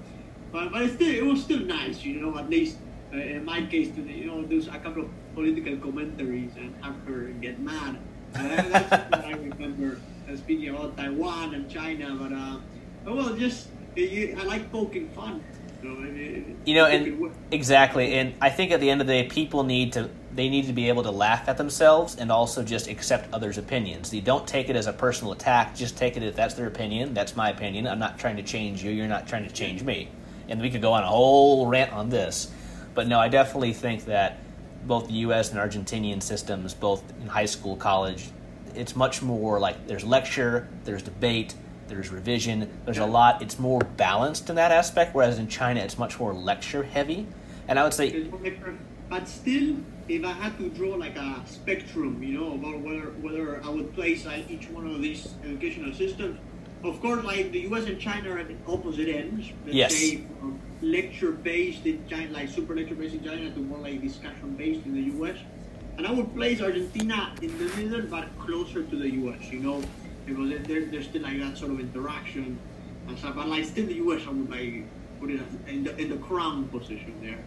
[0.50, 2.02] but but it still it was still nice.
[2.04, 2.78] You know, at least
[3.12, 6.96] uh, in my case, to you know, do a couple of political commentaries and have
[7.06, 7.98] her get mad.
[8.34, 12.16] Uh, that's what I remember uh, speaking about Taiwan and China.
[12.16, 12.58] But uh,
[13.04, 15.42] well, just I like poking fun.
[15.82, 19.94] You know, and exactly, and I think at the end of the day, people need
[19.94, 23.58] to they need to be able to laugh at themselves and also just accept others'
[23.58, 24.14] opinions.
[24.14, 27.14] You don't take it as a personal attack; just take it if that's their opinion.
[27.14, 27.86] That's my opinion.
[27.88, 28.90] I'm not trying to change you.
[28.90, 30.08] You're not trying to change me.
[30.48, 32.50] And we could go on a whole rant on this,
[32.94, 34.38] but no, I definitely think that
[34.86, 35.52] both the U.S.
[35.52, 38.30] and Argentinian systems, both in high school, college,
[38.74, 41.54] it's much more like there's lecture, there's debate,
[41.92, 43.42] there's revision, there's a lot.
[43.42, 47.26] It's more balanced in that aspect, whereas in China, it's much more lecture heavy.
[47.68, 48.78] And I would say, It's one lecture.
[49.10, 49.76] But still,
[50.08, 53.94] if I had to draw like a spectrum, you know, about whether whether I would
[53.94, 56.38] place like each one of these educational systems,
[56.82, 57.84] of course, like the U.S.
[57.84, 59.52] and China are at the opposite ends.
[59.66, 59.94] Let's Yes.
[59.94, 64.00] say from lecture based in China, like super lecture based in China, to more like
[64.00, 65.36] discussion based in the U.S.
[65.98, 69.52] And I would place Argentina in the middle, but closer to the U.S.
[69.52, 69.82] You know,
[70.26, 72.58] because there- there, there's still like that sort of interaction
[73.08, 73.34] and stuff.
[73.36, 74.22] But like still the U.S.
[74.26, 74.84] I would like
[75.20, 77.38] put it in the in the crown position there.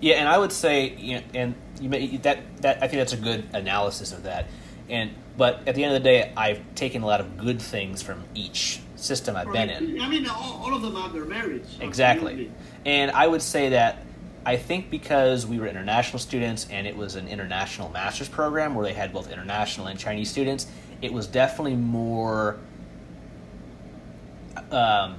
[0.00, 3.12] yeah, and I would say, you know, and you may, that that I think that's
[3.12, 4.46] a good analysis of that.
[4.88, 8.02] And but at the end of the day, I've taken a lot of good things
[8.02, 10.00] from each system I've been in.
[10.00, 11.76] I mean, all, all of them have their merits.
[11.80, 12.32] Exactly.
[12.32, 12.52] absolutely.
[12.84, 14.04] And I would say that
[14.44, 18.84] I think because we were international students and it was an international master's program where
[18.84, 20.66] they had both international and Chinese students,
[21.02, 22.56] it was definitely more.
[24.70, 25.16] Um,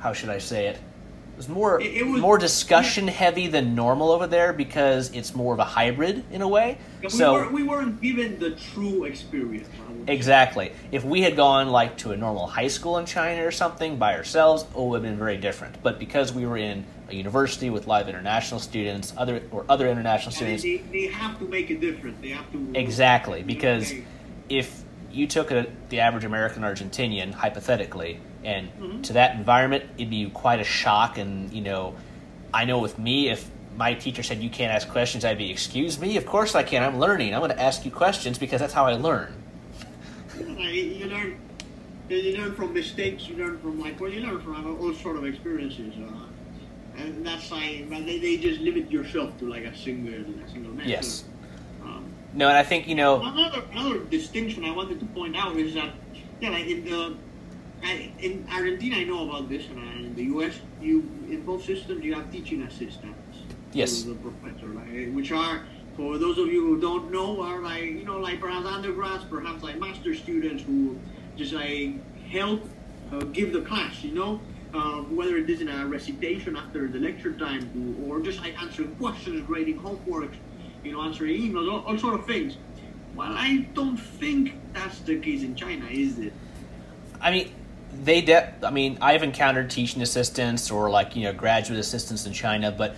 [0.00, 0.76] how should I say it?
[0.76, 5.34] It was more It- it was- more discussion heavy than normal over there because it's
[5.34, 6.78] more of a hybrid in a way.
[7.02, 9.68] We, so were, we weren't given the true experience.
[9.76, 10.12] I would say.
[10.14, 10.72] Exactly.
[10.92, 14.14] If we had gone like to a normal high school in China or something by
[14.16, 15.82] ourselves, oh, it would have been very different.
[15.82, 20.30] But because we were in a university with live international students, other or other international
[20.30, 22.16] students, they, they have to make a difference.
[22.22, 23.42] They have to exactly.
[23.42, 23.92] Because
[24.48, 24.83] if
[25.14, 29.02] you took a, the average American Argentinian hypothetically, and Mhm.
[29.04, 31.16] to that environment, it'd be quite a shock.
[31.18, 31.94] And you know,
[32.52, 35.98] I know with me, if my teacher said you can't ask questions, I'd be, excuse
[35.98, 36.82] me, of course I can.
[36.82, 37.34] I'm learning.
[37.34, 39.32] I'm going to ask you questions because that's how I learn.
[40.38, 41.36] You learn,
[42.08, 43.28] you learn from mistakes.
[43.28, 45.94] You learn from like well, you learn from all sort of experiences.
[45.96, 50.50] Uh, and that's like, but they, they just limit yourself to like a single, a
[50.50, 50.90] single method.
[50.90, 51.24] Yes.
[52.34, 53.22] No, and I think you know.
[53.22, 55.94] Another another distinction I wanted to point out is that
[56.40, 57.16] yeah, like in the
[58.18, 62.14] in Argentina, I know about this, and in the U.S., you in both systems you
[62.14, 63.38] have teaching assistants.
[63.72, 64.02] Yes.
[64.02, 65.64] The professor, like, which are
[65.96, 69.62] for those of you who don't know, are like you know like perhaps undergrads, perhaps
[69.62, 70.98] like master students who
[71.36, 71.94] just like
[72.28, 72.68] help
[73.12, 74.40] uh, give the class, you know,
[74.72, 77.70] uh, whether it is in a recitation after the lecture time,
[78.08, 80.32] or just like answering questions, grading homework,
[80.84, 82.56] you know, answering emails, all, all sort of things.
[83.16, 86.32] Well, I don't think that's the case in China, is it?
[87.20, 87.52] I mean,
[88.02, 88.20] they.
[88.20, 92.70] De- I mean, I've encountered teaching assistants or like you know graduate assistants in China,
[92.70, 92.96] but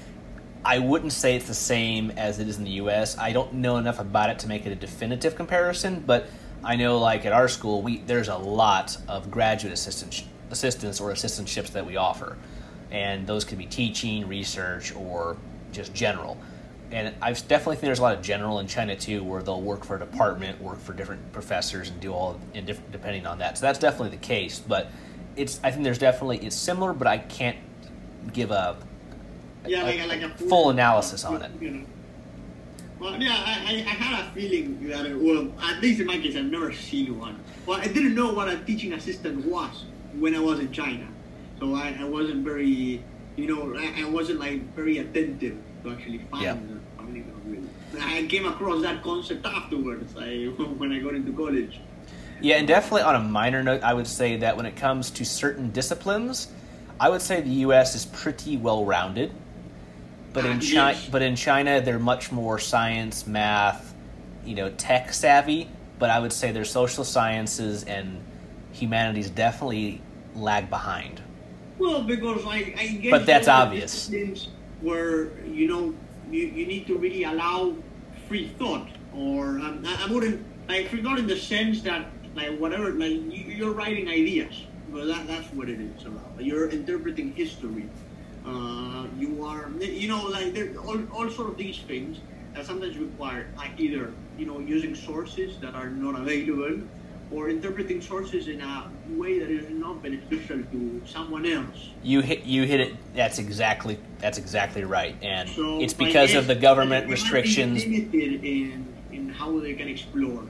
[0.65, 3.17] I wouldn't say it's the same as it is in the U.S.
[3.19, 6.27] I don't know enough about it to make it a definitive comparison, but
[6.65, 11.13] I know like at our school, we there's a lot of graduate assistant assistants or
[11.13, 12.39] assistantships that we offer,
[12.91, 15.37] and those could be teaching, research, or
[15.73, 16.39] just general
[16.93, 19.85] and I definitely think there's a lot of general in China too, where they'll work
[19.85, 23.59] for a department, work for different professors, and do all in different depending on that.
[23.59, 24.59] So that's definitely the case.
[24.59, 24.91] But
[25.37, 27.59] it's I think there's definitely it's similar, but I can't
[28.33, 28.77] give a
[29.67, 31.51] yeah, a, like, a, like a full, full analysis on it.
[31.61, 31.87] You know.
[32.99, 36.35] Well, yeah, I, I, I had a feeling that, well, at least in my case,
[36.35, 37.39] I've never seen one.
[37.67, 41.07] Well, I didn't know what a teaching assistant was when I was in China.
[41.61, 43.03] So I, I wasn't very,
[43.37, 46.57] you know, I, I wasn't like very attentive to actually find Yeah.
[47.23, 47.71] The finding them.
[48.01, 50.45] I came across that concept afterwards I,
[50.79, 51.81] when I got into college.
[52.41, 55.25] Yeah, and definitely on a minor note, I would say that when it comes to
[55.25, 56.49] certain disciplines,
[57.01, 57.95] I would say the U.S.
[57.95, 59.33] is pretty well rounded.
[60.33, 61.09] But in Ah, China, yes.
[61.09, 63.95] but in China, they're much more science, math,
[64.45, 65.71] you know, tech savvy.
[65.99, 68.23] But I would say their social sciences and
[68.73, 70.03] humanities definitely
[70.35, 71.23] lag behind.
[71.79, 74.11] Well, because I, I guess But that's obvious.
[74.83, 75.95] Where you know
[76.31, 77.77] you, you need to really allow
[78.29, 82.59] free thought, or um, I, I wouldn't like free thought in the sense that like
[82.59, 84.55] whatever like you, you're writing ideas,
[84.87, 86.35] but that, that's what it is about.
[86.39, 87.91] You're interpreting history.
[88.45, 92.23] Uh, you are you know like there all, all sort of these things
[92.55, 96.87] that sometimes require like either you know using sources that are not available
[97.31, 101.91] or interpreting sources in a way that is not beneficial to someone else.
[102.03, 103.15] You hit you hit it.
[103.15, 107.07] That's exactly that's exactly right, and So it's because guess of the government they might
[107.07, 107.85] be restrictions.
[107.85, 110.45] limited in in how they can explore.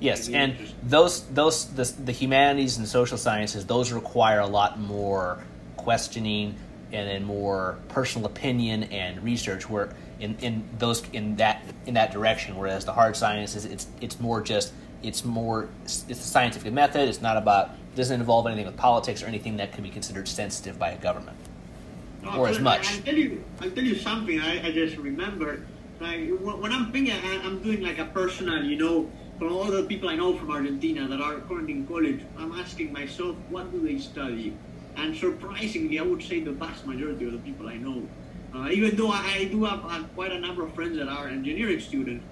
[0.00, 5.44] Yes, and those those the, the humanities and social sciences those require a lot more
[5.76, 6.56] questioning
[6.92, 9.68] and then more personal opinion and research.
[9.68, 14.18] Where in, in those in that in that direction, whereas the hard sciences it's it's
[14.18, 17.08] more just it's more it's a scientific method.
[17.08, 20.28] It's not about it doesn't involve anything with politics or anything that could be considered
[20.28, 21.36] sensitive by a government.
[22.22, 22.96] No, or as much.
[22.96, 24.40] I'll tell you, I'll tell you something.
[24.40, 25.66] I, I just remembered.
[26.00, 29.64] Like when when I'm thinking, I, I'm doing like a personal, you know, from all
[29.64, 32.20] the people I know from Argentina that are currently in college.
[32.36, 34.54] I'm asking myself, what do they study?
[34.96, 38.06] And surprisingly, I would say the vast majority of the people I know,
[38.54, 41.28] uh, even though I, I do have uh, quite a number of friends that are
[41.28, 42.24] engineering students,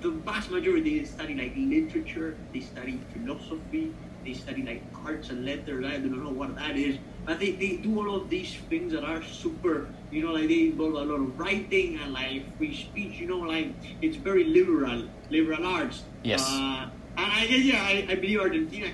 [0.00, 3.92] the vast majority they study like literature, they study philosophy,
[4.24, 5.84] they study like arts and letters.
[5.84, 9.04] I don't know what that is, but they, they do all of these things that
[9.04, 13.18] are super, you know, like they involve a lot of writing and like free speech.
[13.18, 16.04] You know, like it's very liberal, liberal arts.
[16.22, 16.44] Yes.
[16.46, 18.88] Uh, and I yeah, I, I believe Argentina.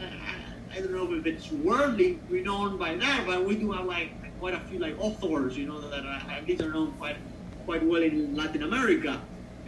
[0.00, 0.08] I,
[0.74, 4.10] I don't know if it's worldly renowned by that, but we do have like
[4.40, 7.16] quite a few like authors, you know, that are, at least are known quite
[7.64, 9.20] quite well in Latin America.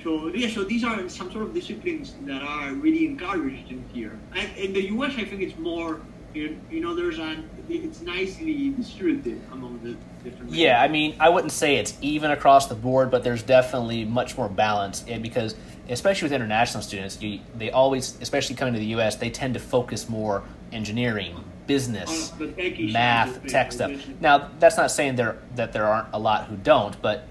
[0.04, 4.18] So yeah, so these are some sort of disciplines that are really encouraged in here.
[4.36, 6.00] And in the U.S., I think it's more,
[6.34, 10.52] you you know, there's an it's nicely distributed among the different.
[10.52, 14.36] Yeah, I mean, I wouldn't say it's even across the board, but there's definitely much
[14.36, 15.04] more balance.
[15.08, 15.54] And because,
[15.88, 19.60] especially with international students, you, they always, especially coming to the U.S., they tend to
[19.60, 23.92] focus more engineering, business, On the techie side of math, tech stuff.
[24.20, 27.26] Now, that's not saying there that there aren't a lot who don't, but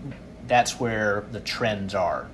[0.48, 2.28] that's where the trends are,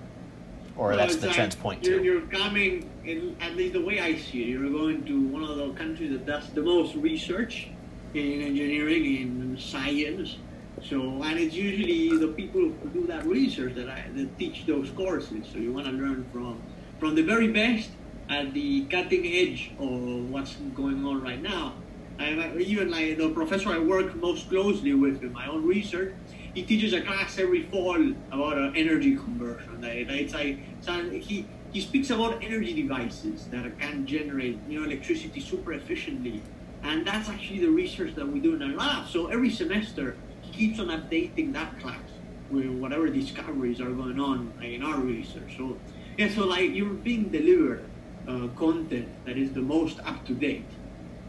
[0.80, 2.04] or that's the like trends point you're, to.
[2.04, 5.58] You're coming, in, at least the way I see it, you're going to one of
[5.58, 7.68] the countries that does the most research
[8.13, 10.38] in engineering, in science.
[10.82, 14.89] So, and it's usually the people who do that research that, I, that teach those
[14.92, 15.46] courses.
[15.52, 16.62] So you want to learn from
[17.00, 17.89] from the very best
[18.30, 21.74] at the cutting edge of what's going on right now.
[22.20, 26.14] And even like the professor I work most closely with in my own research,
[26.60, 27.95] he teaches a class every fall
[28.32, 29.82] about uh, energy conversion.
[29.82, 34.86] Like, it's like so he he speaks about energy devices that can generate you know
[34.86, 36.41] electricity super efficiently,
[36.84, 39.07] and that's actually the research that we do in our lab.
[39.07, 42.10] So every semester he keeps on updating that class
[42.51, 45.55] with whatever discoveries are going on like, in our research.
[45.55, 45.78] So
[46.18, 47.86] yeah, so like you're being delivered
[48.28, 50.66] uh, content that is the most up to date.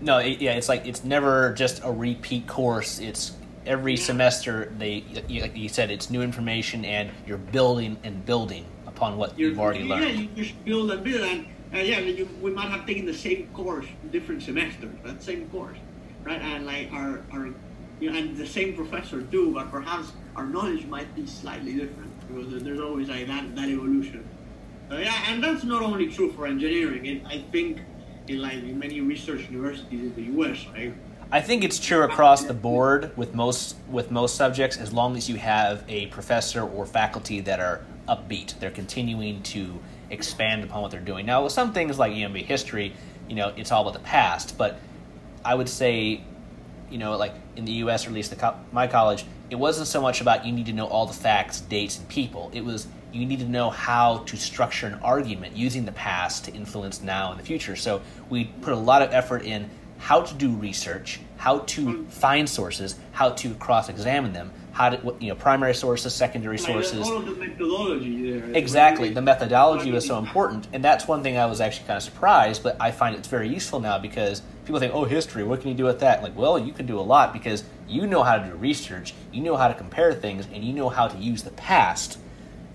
[0.01, 2.99] No, it, yeah, it's like it's never just a repeat course.
[2.99, 3.37] It's
[3.67, 8.65] every semester they, you- like you said, it's new information, and you're building and building
[8.87, 10.05] upon what You're- you've already yeah, learned.
[10.05, 13.15] Yeah, you just build and build, and uh, yeah, you, we might have taken the
[13.15, 15.79] same course different semesters, but same course,
[16.25, 16.41] right?
[16.41, 17.49] And like our our,
[18.01, 22.11] you know, and the same professor too, but perhaps our knowledge might be slightly different
[22.29, 24.25] because there's always like that that evolution.
[24.91, 27.07] Uh, yeah, and that's not only true for engineering.
[27.07, 27.81] It, I think
[28.27, 30.93] in like in many research universities in the U.S., right?
[31.33, 35.29] I think it's true across the board with most with most subjects, as long as
[35.29, 38.59] you have a professor or faculty that are upbeat.
[38.59, 39.79] They're continuing to
[40.11, 41.27] expand upon what they're doing.
[41.27, 42.95] Now, with some things like know, history,
[43.29, 44.59] you know, it's all about the past.
[44.59, 44.81] But
[45.45, 46.21] I would say,
[46.91, 48.07] you know, like in the U.S.
[48.07, 50.89] or at least co- my college, it wasn't so much about you need to know
[50.89, 52.51] all the facts, dates, and people.
[52.53, 56.53] It was you need to know how to structure an argument using the past to
[56.53, 57.77] influence now and the future.
[57.77, 59.71] So we put a lot of effort in
[60.01, 65.29] how to do research, how to find sources, how to cross-examine them, how to you
[65.29, 67.07] know primary sources, secondary sources.
[67.07, 68.51] the methodology there.
[68.57, 69.11] Exactly.
[69.11, 70.69] The methodology was so important.
[70.73, 73.49] And that's one thing I was actually kind of surprised, but I find it's very
[73.49, 76.23] useful now because people think, oh, history, what can you do with that?
[76.23, 79.43] Like, well, you can do a lot because you know how to do research, you
[79.43, 82.19] know how to compare things, and you know how to use the past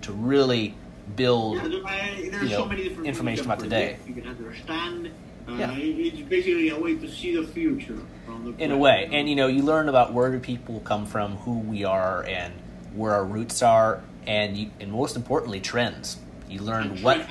[0.02, 0.76] to really
[1.16, 1.58] build.
[1.58, 3.98] Yeah, there, I, you so know, many information about today.
[4.08, 5.12] You can understand.
[5.48, 5.76] Uh, Yeah.
[5.78, 9.10] It's basically a way to see the future from the in a way.
[9.12, 12.54] And you know, you learn about where do people come from, who we are, and
[12.94, 16.18] where our roots are, and you, and most importantly, trends.
[16.50, 17.28] You learn what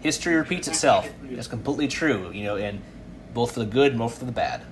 [0.00, 1.08] history repeats itself.
[1.30, 2.30] It's completely true.
[2.32, 2.80] You know, and
[3.34, 4.62] both for the good and both for the bad.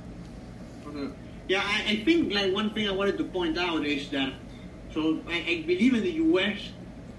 [1.49, 4.32] Yeah, I, I think like one thing I wanted to point out is that
[4.93, 6.59] so I, I believe in the U.S.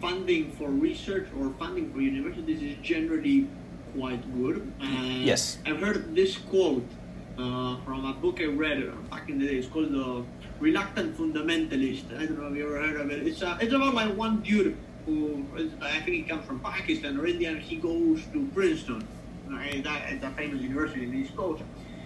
[0.01, 3.47] funding for research or funding for universities is generally
[3.91, 4.73] quite good.
[4.79, 5.59] And Yes.
[5.65, 6.91] I've heard this quote
[7.37, 9.55] uh, from a book I read uh, back in the day.
[9.55, 10.27] It's called the
[10.59, 12.13] Reluctant Fundamentalist.
[12.17, 13.27] I don't know if you ever heard of it.
[13.27, 17.17] It's uh, it's about like one dude who is- I think he comes from Pakistan
[17.17, 19.07] or India, and he goes to Princeton,
[19.49, 19.83] right?
[19.83, 21.63] That, that famous university in the East Coast.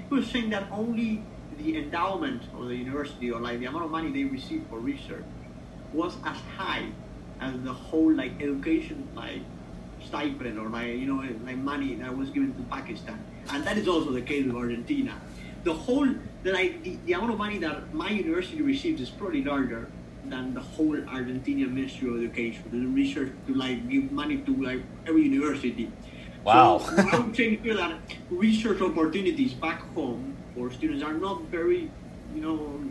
[0.09, 3.91] He was saying that only the endowment of the university or like the amount of
[3.91, 5.25] money they receive for research
[5.91, 6.89] was as high
[7.41, 9.43] as the whole like education like
[10.12, 13.88] stipend or like you know like money that was given to Pakistan, and that is
[13.88, 15.16] also the case with Argentina.
[15.64, 16.07] The whole
[16.43, 19.89] the, like the, the amount of money that my university receives is probably larger
[20.26, 24.82] than the whole Argentinian Ministry of Education, the research to like give money to like
[25.07, 25.91] every university.
[26.43, 26.80] Wow.
[26.80, 27.93] So I would say here that
[28.30, 31.89] research opportunities back home for students are not very,
[32.36, 32.82] you know,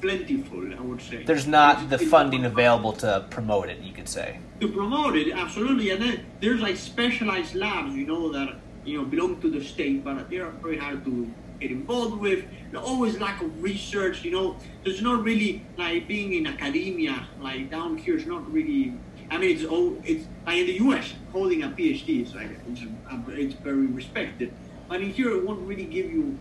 [0.00, 0.72] plentiful.
[0.72, 3.78] I would say There's not the funding available to promote it.
[3.80, 4.38] You could say.
[4.60, 8.48] to promote it absolutely and then there's like specialized labs you know that
[8.86, 11.12] you know belong to the state but they're very hard to
[11.60, 12.40] get involved with
[12.70, 14.46] There's always lack of research you know
[14.82, 18.94] there's not really like being in academia like down here is not really
[19.30, 21.14] I mean, it's all it's like in the U.S.
[21.32, 22.82] holding a PhD is like it's,
[23.28, 24.52] it's very respected,
[24.88, 26.38] but in here it won't really give you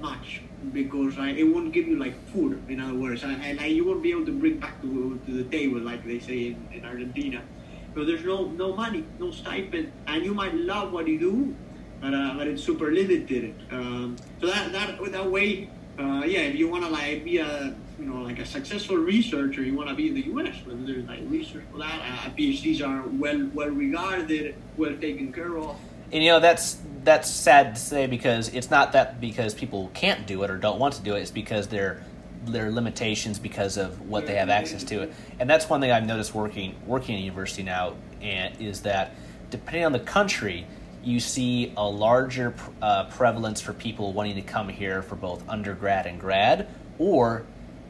[0.00, 0.40] much
[0.72, 2.62] because like, it won't give you like food.
[2.68, 5.32] In other words, and, and like, you won't be able to bring back to, to
[5.32, 7.42] the table like they say in, in Argentina.
[7.94, 11.56] So there's no no money, no stipend, and you might love what you do,
[11.98, 13.54] but uh, but it's super limited.
[13.70, 17.74] Um, so that that that way, uh, yeah, if you want to like be a
[17.98, 20.54] you know like a successful researcher, you want to be in the U.S.
[20.66, 22.00] where there's like research for that.
[22.02, 25.78] Uh, PhDs are well well regarded, well taken care of.
[26.12, 30.26] And you know that's that's sad to say because it's not that because people can't
[30.26, 31.20] do it or don't want to do it.
[31.20, 32.02] It's because they're
[32.44, 35.12] their limitations because of what they have access to it.
[35.40, 39.14] And that's one thing I've noticed working working in university now, and is that
[39.50, 40.66] depending on the country,
[41.02, 46.06] you see a larger uh, prevalence for people wanting to come here for both undergrad
[46.06, 47.44] and grad, or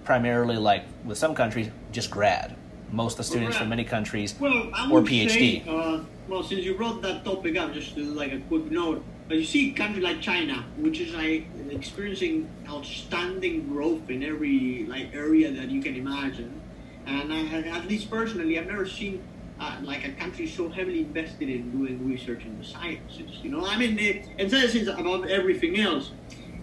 [0.05, 2.57] primarily like with some countries just grad.
[2.93, 4.53] Most of the students from many countries Well,
[4.93, 5.29] or PhD.
[5.29, 9.39] say, uh, well, since you brought that topic up, just like a quick note, but
[9.39, 15.15] you see, a country like China, which is like experiencing outstanding growth in every like
[15.15, 16.61] area that you can imagine,
[17.07, 19.23] and I, at least personally, I've never seen
[19.61, 23.31] uh, like a country so heavily invested in doing research in the sciences.
[23.43, 26.11] You know, I mean, it, and it's about everything else.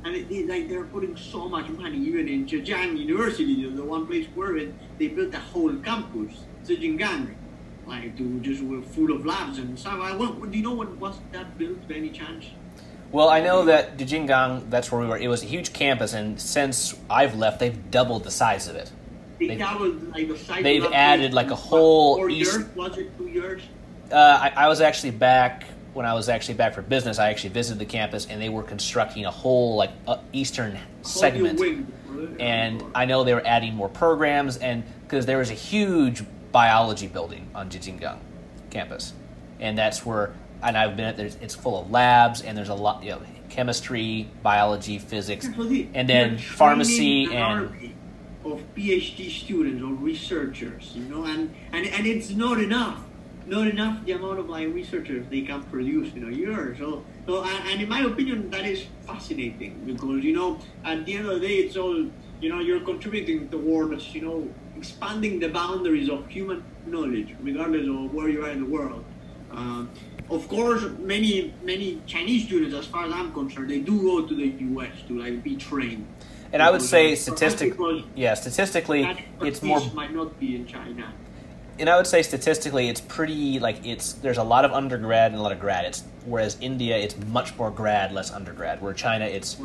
[0.05, 3.84] And it, it, like they're putting so much money, even in Zhejiang University, the, the
[3.84, 7.34] one place we're they built a whole campus, Zhejiang,
[7.88, 9.99] like to just with full of labs and stuff.
[10.01, 12.45] I, what, do you know what was that built by any chance?
[13.11, 15.17] Well, I know that Zijingang, that's where we were.
[15.17, 18.91] It was a huge campus, and since I've left, they've doubled the size of it.
[19.39, 19.79] They, They- that
[20.11, 20.63] like the size.
[20.63, 22.65] they've added, like, a whole Four east- years?
[22.75, 23.61] Was it two years?
[24.11, 27.19] Uh, I, I was actually back when I was actually back for business.
[27.19, 31.59] I actually visited the campus, and they were constructing a whole like uh, eastern segment.
[31.59, 31.91] Wing.
[32.39, 36.23] and I know they were adding more programs, and because there was a huge
[36.54, 38.20] biology building on Zijingang
[38.70, 39.14] campus,
[39.60, 42.76] and that's where and I've been at there's it's full of labs and there's a
[42.76, 47.93] lot you know chemistry, biology, physics, and then pharmacy and
[48.45, 52.99] of PhD students or researchers, you know, and, and and it's not enough,
[53.45, 56.76] not enough the amount of like researchers they can produce in a year.
[56.78, 61.16] So so and, and in my opinion, that is fascinating because you know at the
[61.16, 62.10] end of the day, it's all
[62.43, 68.13] you know you're contributing towards you know expanding the boundaries of human knowledge, regardless of
[68.13, 69.05] where you are in the world.
[69.51, 69.89] Um,
[70.29, 74.35] of course, many many Chinese students, as far as I'm concerned, they do go to
[74.35, 74.91] the U.S.
[75.07, 76.05] to like be trained.
[76.51, 79.01] and I would say statistically, yeah statistically
[79.41, 81.07] it's more might not be in China.
[81.79, 85.39] and I would say statistically, it's pretty like it's there's a lot of undergrad and
[85.39, 85.85] a lot of grad.
[85.85, 88.81] It's whereas India, it's much more grad, less undergrad.
[88.81, 89.57] Where China, it's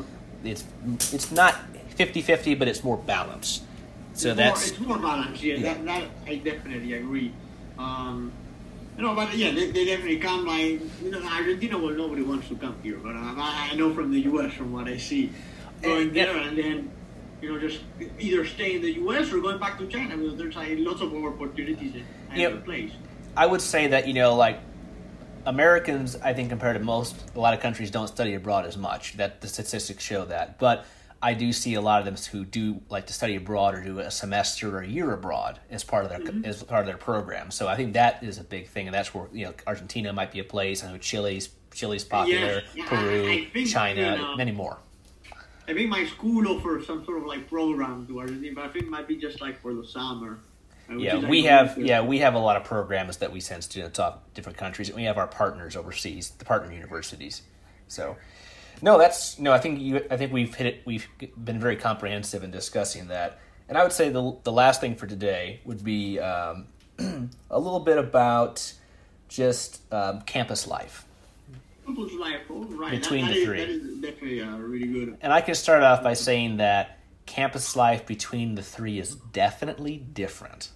[0.44, 0.64] it's
[1.12, 1.56] it's not
[1.98, 3.64] 50-50, but it's more balanced.
[4.14, 5.42] So it's that's more, it's more balanced.
[5.42, 5.74] Yeah, Yeah.
[5.74, 7.32] That, that I definitely agree.
[7.78, 8.32] Um,
[8.96, 10.44] you know, but yeah, they, they definitely come.
[10.44, 13.94] Like you know, Argentina, well, nobody wants to come here, but um, I, I know
[13.94, 14.52] from the U.S.
[14.54, 15.30] from what I see,
[15.82, 16.90] going there and then
[17.40, 17.80] you know just
[18.18, 19.32] either stay in the U.S.
[19.32, 22.64] or going back to China because there's like, lots of more opportunities in either Yep.
[22.64, 22.90] place.
[23.36, 24.58] I would say that you know like
[25.46, 29.16] Americans, I think compared to most, a lot of countries don't study abroad as much.
[29.16, 30.84] That the statistics show that, but
[31.20, 33.98] I do see a lot of them who do like to study abroad or do
[33.98, 37.50] a semester or a year abroad as part of their as part of their program.
[37.50, 40.30] So I think that is a big thing, and that's where you know Argentina might
[40.30, 40.84] be a place.
[40.84, 44.78] I know Chile's Chile's popular, yeah, I- Peru, I think, China, know, many more.
[45.66, 48.84] I think my school offers some sort of like program to Argentina, but I think
[48.86, 50.38] it might be just like for the summer.
[50.88, 53.64] uh, Yeah, like, we have yeah we have a lot of programs that we send
[53.64, 57.42] students off different countries, and we have our partners overseas, the partner universities.
[57.88, 58.16] So,
[58.82, 59.52] no, that's no.
[59.52, 60.04] I think you.
[60.10, 60.82] I think we've hit it.
[60.84, 61.06] We've
[61.36, 65.06] been very comprehensive in discussing that, and I would say the the last thing for
[65.06, 66.66] today would be um,
[67.50, 68.72] a little bit about
[69.28, 71.04] just um, campus life.
[71.86, 72.90] Campus life, oh, right.
[72.90, 73.60] Between that, the that is- three.
[73.60, 75.18] that is definitely uh, really good.
[75.22, 79.96] And I can start off by saying that campus life between the three is definitely
[79.98, 80.70] different.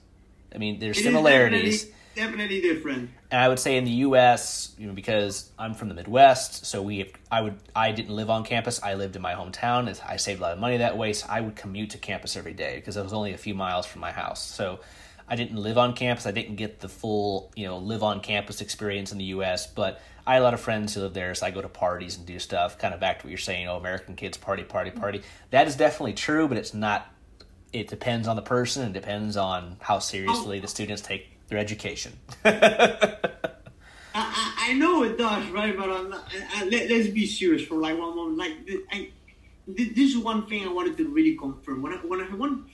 [0.55, 1.86] I mean, there's It is similarities.
[2.15, 3.11] Definitely, different.
[3.31, 6.83] And I would say in the U.S., you know, because I'm from the Midwest, so
[6.83, 8.83] we, I would, I didn't live on campus.
[8.83, 9.89] I lived in my hometown.
[10.07, 12.53] I saved a lot of money that way, so I would commute to campus every
[12.53, 14.45] day because it was only a few miles from my house.
[14.45, 14.81] So
[15.29, 16.27] I didn't live on campus.
[16.27, 19.67] I didn't get the full, you know, live on campus experience in the U.S.
[19.67, 22.17] But I had a lot of friends who live there, so I go to parties
[22.17, 22.79] and do stuff.
[22.79, 25.23] Kind of back to what you're saying, oh, American kids party, party, party.
[25.51, 27.09] That is definitely true, but it's not.
[27.73, 28.87] It depends on the person.
[28.87, 30.61] It depends on how seriously oh.
[30.61, 32.12] the students take their education.
[32.44, 33.18] I,
[34.14, 35.76] I, I know it does, right?
[35.76, 38.38] But I'm not, I, I, let, let's be serious for like one moment.
[38.38, 38.53] Like,
[38.90, 39.11] I,
[39.66, 41.82] this is one thing I wanted to really confirm.
[41.82, 42.64] When I, when I went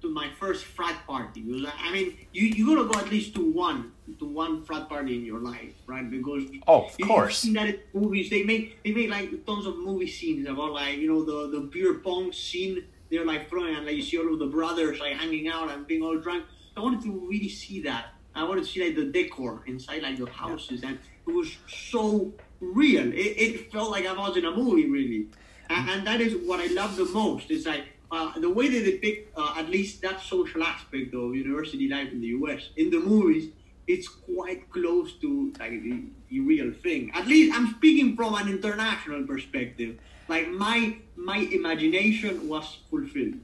[0.00, 1.44] to my first frat party,
[1.84, 5.24] I mean, you you gotta go at least to one to one frat party in
[5.24, 6.08] your life, right?
[6.08, 7.44] Because Oh, of you, course.
[7.44, 8.30] You've seen that in movies.
[8.30, 11.66] They make they make like tons of movie scenes about like you know the the
[11.66, 12.84] beer pong scene.
[13.10, 15.86] They're like throwing and like you see all of the brothers like hanging out and
[15.86, 16.44] being all drunk.
[16.76, 18.14] I wanted to really see that.
[18.38, 22.32] I wanted to see like the decor inside like the houses, and it was so
[22.60, 23.12] real.
[23.12, 25.28] It, it felt like I was in a movie, really.
[25.68, 27.50] And, and that is what I love the most.
[27.50, 31.88] It's like uh, the way they depict uh, at least that social aspect of university
[31.88, 32.70] life in the U.S.
[32.76, 33.50] in the movies.
[33.86, 37.10] It's quite close to like the, the real thing.
[37.14, 39.98] At least I'm speaking from an international perspective.
[40.28, 43.40] Like my my imagination was fulfilled.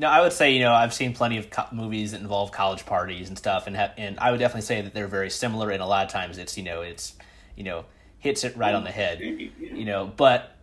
[0.00, 2.86] No, I would say you know I've seen plenty of co- movies that involve college
[2.86, 5.70] parties and stuff, and ha- and I would definitely say that they're very similar.
[5.70, 7.14] And a lot of times it's you know it's
[7.54, 7.84] you know
[8.18, 10.10] hits it right on the head, you know.
[10.16, 10.56] But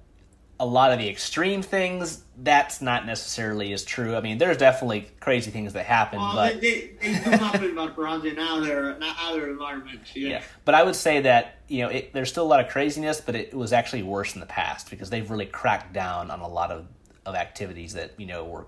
[0.59, 4.15] a lot of the extreme things that's not necessarily as true.
[4.15, 7.75] I mean, there's definitely crazy things that happen, Well, but they, they, they do happen,
[7.75, 10.15] but perhaps in other not other environments.
[10.15, 10.29] Yeah.
[10.29, 10.43] yeah.
[10.65, 13.35] But I would say that you know it, there's still a lot of craziness, but
[13.35, 16.71] it was actually worse in the past because they've really cracked down on a lot
[16.71, 16.87] of
[17.23, 18.65] of activities that you know were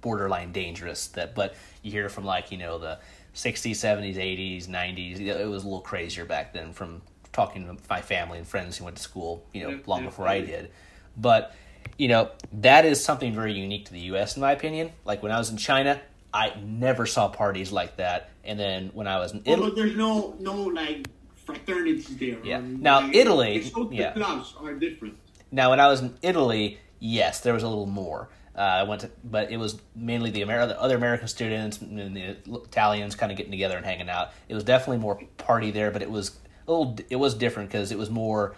[0.00, 1.08] borderline dangerous.
[1.08, 2.98] That but you hear from like you know the
[3.34, 5.20] 60s, 70s, 80s, 90s.
[5.20, 6.72] It was a little crazier back then.
[6.72, 10.26] From talking to my family and friends who went to school, you know, long before
[10.26, 10.70] I did.
[11.16, 11.54] But
[11.96, 14.36] you know that is something very unique to the U.S.
[14.36, 14.92] in my opinion.
[15.04, 16.00] Like when I was in China.
[16.32, 19.74] I never saw parties like that, and then when I was in oh, Italy, but
[19.74, 21.08] there's no no like
[21.54, 22.38] fraternities there.
[22.44, 22.58] Yeah.
[22.58, 24.12] And, Now, like, Italy, the yeah.
[24.12, 25.16] clubs are different.
[25.50, 28.28] Now, when I was in Italy, yes, there was a little more.
[28.60, 32.14] Uh, I went to, but it was mainly the, Amer- the other American students and
[32.14, 34.32] the Italians kind of getting together and hanging out.
[34.50, 36.36] It was definitely more party there, but it was
[36.68, 36.98] a little.
[37.08, 38.54] It was different because it was more.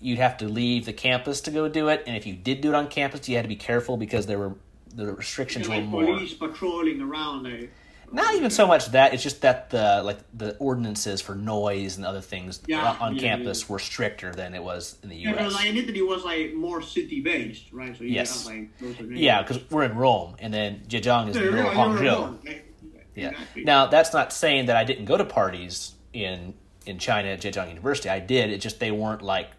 [0.00, 2.68] You'd have to leave the campus to go do it, and if you did do
[2.68, 4.54] it on campus, you had to be careful because there were
[4.94, 6.04] the restrictions were like more.
[6.04, 7.42] police patrolling around.
[7.42, 7.72] Like,
[8.12, 12.06] Not even so much that; it's just that the like the ordinances for noise and
[12.06, 13.72] other things Yeah, on yeah, campus yeah.
[13.72, 15.36] were stricter than it was in the U.S.
[15.36, 17.96] because like in Italy was like more city based, right?
[17.96, 18.46] So you Yes.
[18.46, 18.70] have like
[19.10, 22.04] Yeah, because we're in Rome, and then Zhejiang is in Yeah, the middle of you're-
[22.06, 22.44] you're Hangzhou.
[22.44, 22.74] Like,
[23.14, 23.28] Yeah.
[23.30, 23.64] exactly.
[23.64, 26.54] Now that's not saying that I didn't go to parties in
[26.86, 28.08] in China at Zhejiang University.
[28.10, 28.50] I did.
[28.50, 29.50] It just they weren't like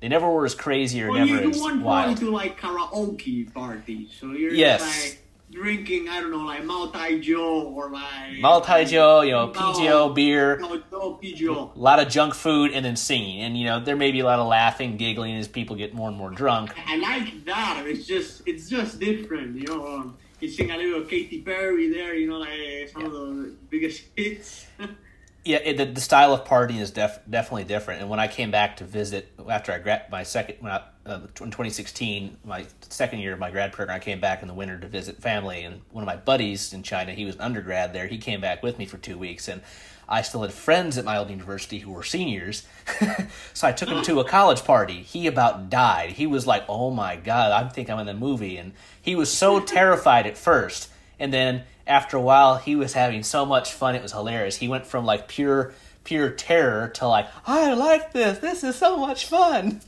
[0.00, 2.16] they never were as crazy or well, never you, as you weren't going wild.
[2.18, 4.82] to like karaoke parties, so you're Yes.
[4.82, 5.18] like
[5.50, 6.08] drinking.
[6.08, 9.52] I don't know, like Mao Tai Jiu or like Mao Tai Jiu, you know, No,
[9.52, 11.74] pijiu beer, No, no pijiu.
[11.74, 13.40] a lot of junk food, and then singing.
[13.40, 16.08] And you know there may be a lot of laughing, giggling as people get more
[16.08, 16.72] and more drunk.
[16.86, 17.84] I like that.
[17.86, 19.86] It's just it's just different, you know.
[19.86, 24.04] Um, you sing a little Katy Perry there, you know, like some of the biggest
[24.16, 24.66] hits.
[25.48, 28.02] Yeah, it, the, the style of partying is def, definitely different.
[28.02, 31.20] And when I came back to visit after I grad my second when I, uh,
[31.40, 34.78] in 2016, my second year of my grad program, I came back in the winter
[34.78, 35.62] to visit family.
[35.62, 38.06] And one of my buddies in China, he was an undergrad there.
[38.08, 39.62] He came back with me for two weeks, and
[40.06, 42.66] I still had friends at my old university who were seniors.
[43.54, 45.02] so I took him to a college party.
[45.02, 46.10] He about died.
[46.10, 49.32] He was like, "Oh my god, I think I'm in a movie," and he was
[49.32, 53.94] so terrified at first, and then after a while, he was having so much fun.
[53.94, 54.56] It was hilarious.
[54.56, 55.72] He went from like pure
[56.04, 58.38] pure terror to like, I like this.
[58.38, 59.80] This is so much fun.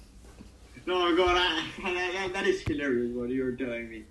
[0.87, 4.05] no, God, I, that, that is hilarious what you're telling me.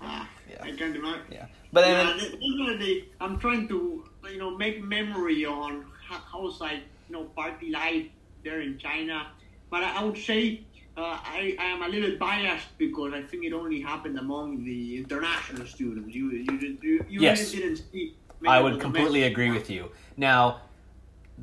[0.00, 0.62] Ah, Yeah.
[0.62, 1.22] I can't imagine.
[1.30, 3.08] Yeah, but yeah, then th- definitely.
[3.20, 8.06] I'm trying to, you know, make memory on how, how's like, you know, party life
[8.44, 9.26] there in China.
[9.70, 10.62] But I, I would say
[10.96, 14.98] uh, I, I am a little biased because I think it only happened among the
[14.98, 16.14] international students.
[16.14, 17.52] You, you, you, you Yes.
[17.52, 18.16] really didn't see.
[18.46, 19.90] I would completely agree with you.
[20.16, 20.62] Now,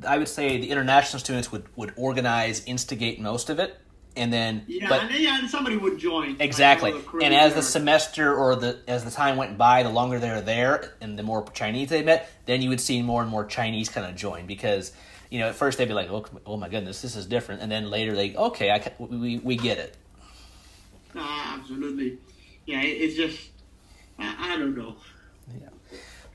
[0.06, 3.78] I would say the international students would would organize, instigate most of it,
[4.16, 6.36] and then Yeah, but and then yeah, and somebody would join.
[6.40, 6.92] Exactly.
[7.22, 10.40] And as the semester or the as the time went by, the longer they were
[10.40, 13.88] there and the more Chinese they met, then you would see more and more Chinese
[13.88, 14.92] kind of join because
[15.30, 17.70] you know at first they'd be like, oh, oh my goodness, this is different, and
[17.70, 19.96] then later they okay, I we we get it.
[21.14, 22.18] Ah, absolutely.
[22.66, 23.50] Yeah, it, it's just
[24.18, 24.96] I, I don't know.
[25.60, 25.68] Yeah.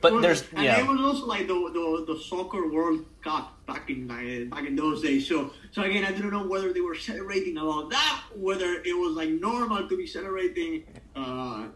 [0.01, 3.57] But Well, there's and yeah it was also like the, the the soccer World Cup
[3.65, 5.27] back in like, back in those days.
[5.27, 9.15] So so again, I don't know whether they were celebrating about that, whether it was
[9.15, 10.83] like normal to be celebrating.
[11.15, 11.67] Uh,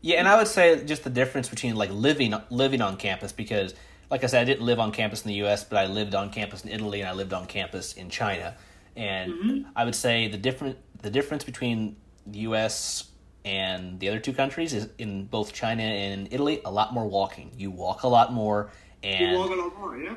[0.00, 3.74] Yeah, and I would say just the difference between like living living on campus because,
[4.12, 6.28] like I said, I didn't live on campus in the U.S., but I lived on
[6.28, 8.54] campus in Italy and I lived on campus in China,
[8.94, 9.70] and mm-hmm.
[9.74, 11.96] I would say the different the difference between
[12.26, 13.08] the U.S.
[13.46, 17.52] and the other two countries is in both China and Italy a lot more walking.
[17.56, 18.70] You walk a lot more,
[19.02, 20.14] and you walk a lot more, yeah.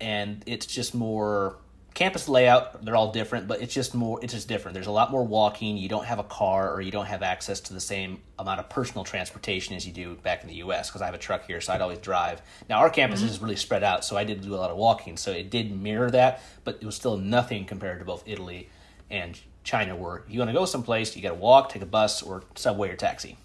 [0.00, 1.56] and it's just more
[1.94, 5.10] campus layout they're all different but it's just more it's just different there's a lot
[5.10, 8.18] more walking you don't have a car or you don't have access to the same
[8.38, 11.18] amount of personal transportation as you do back in the us because i have a
[11.18, 12.40] truck here so i'd always drive
[12.70, 15.16] now our campus is really spread out so i did do a lot of walking
[15.18, 18.68] so it did mirror that but it was still nothing compared to both italy
[19.10, 22.22] and china where you want to go someplace you got to walk take a bus
[22.22, 23.36] or subway or taxi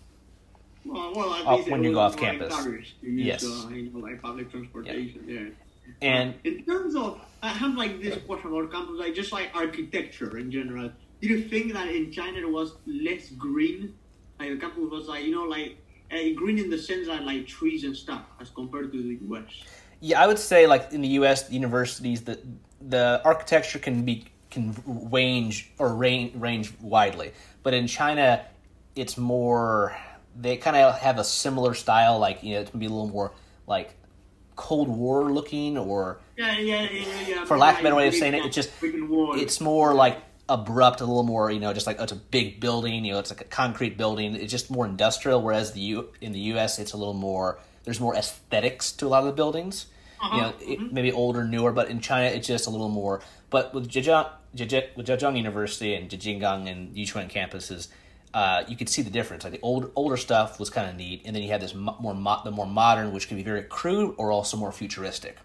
[0.86, 2.58] Well, well at Oh, when you go off more campus.
[2.58, 3.44] encouraged to use, Yes.
[3.44, 5.24] uh, you know, like public transportation.
[5.28, 5.50] Yeah.
[6.02, 10.38] and in terms of, I have like this question about campus, like just like architecture
[10.38, 10.92] in general.
[11.22, 13.94] Do you think that in China it was less green?
[14.40, 15.78] Like the campus was like you know like
[16.12, 19.64] uh, green in the sense that like trees and stuff as compared to the US.
[20.00, 21.50] Yeah, I would say like in the U.S.
[21.52, 22.40] universities, the
[22.82, 27.34] the architecture can be can range or range range widely,
[27.64, 28.46] but in China,
[28.96, 29.96] it's more
[30.36, 32.20] they kind of have a similar style.
[32.20, 33.32] Like you know, it can be a little more
[33.68, 33.94] like
[34.58, 37.46] Cold War looking, or Yeah, yeah, yeah, yeah.
[37.46, 39.40] For lack of a better way of saying it, it's just- brick and wood.
[39.40, 40.18] it's more like
[40.50, 43.06] abrupt, a little more you know, just like oh, it's a big building.
[43.06, 44.36] You know, it's like a concrete building.
[44.36, 45.42] It's just more industrial.
[45.42, 47.60] Whereas the U in the U.S., it's a little more.
[47.86, 49.86] There's more aesthetics to a lot of the buildings.
[50.34, 53.22] You know, Uh-huh, it, maybe older, newer, but in China it's just a little more.
[53.52, 57.88] But with Zhejiang, Zhejiang, with Zhejiang University and Zhejiang and Yuquan campuses,
[58.34, 59.44] uh, you could see the difference.
[59.44, 61.98] Like the old, older stuff was kind of neat, and then you had this mo-
[62.00, 65.38] more mo- the more modern, which can be very crude or also more futuristic.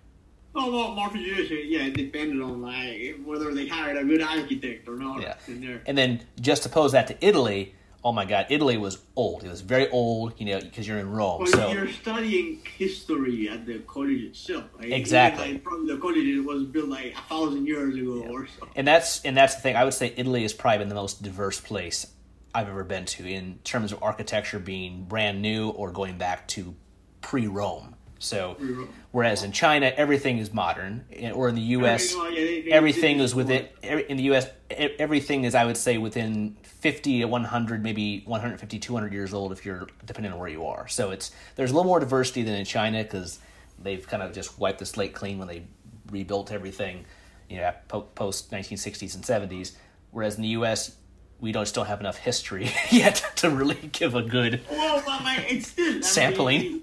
[0.55, 4.87] Oh, well, more futuristic, yeah, it depended on like whether they hired a good architect
[4.89, 5.23] or not.
[5.23, 5.79] Yeah.
[5.87, 7.75] And then just oppose that to Italy.
[8.05, 9.45] Oh my God, Italy was old.
[9.45, 11.43] It was very old, you know, because you're in Rome.
[11.43, 14.65] Well, so you're studying history at the college itself.
[14.77, 14.93] Right?
[14.93, 15.45] Exactly.
[15.45, 18.69] Even, like, probably the college it was built like a thousand years ago or so.
[18.75, 19.77] and that's and that's the thing.
[19.77, 22.09] I would say Italy has probably been the most diverse place
[22.55, 26.75] I've ever been to in terms of architecture being brand new or going back to
[27.21, 27.95] pre-Rome.
[28.19, 28.85] So, Mm-hmm.
[29.11, 33.35] whereas in China, everything is modern, or in the U.S., yeah, they- they- everything is
[33.35, 34.47] within in the U.S.
[34.71, 39.51] Everything is, I would say, within fifty to one hundred, maybe 150, 200 years old,
[39.51, 40.87] if you're depending on where you are.
[40.87, 43.41] So it's there's a little more diversity than in China because
[43.83, 45.65] they've kind of just wiped the slate clean when they
[46.11, 47.05] rebuilt everything,
[47.51, 47.73] you know,
[48.15, 49.77] post nineteen sixties and seventies.
[50.13, 50.95] Whereas in the U.S.
[51.43, 55.53] We don't still have enough history yet to really give a good Well, but like,
[55.53, 56.61] it's still Sampling.
[56.61, 56.83] Mean,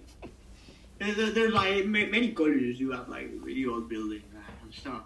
[0.99, 5.03] there, there, there's like many colleges do have like really old buildings and stuff.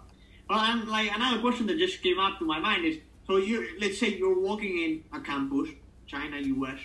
[0.50, 2.98] Well, and like another question that just came up to my mind is:
[3.28, 5.70] so you, let's say you're walking in a campus,
[6.08, 6.80] China, U.S.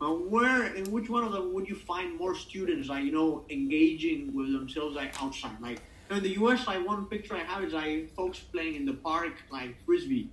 [0.00, 3.44] Uh, where in which one of them would you find more students like you know
[3.50, 5.60] engaging with themselves like outside?
[5.60, 8.94] Like in the U.S., like one picture I have is like folks playing in the
[8.94, 10.30] park like frisbee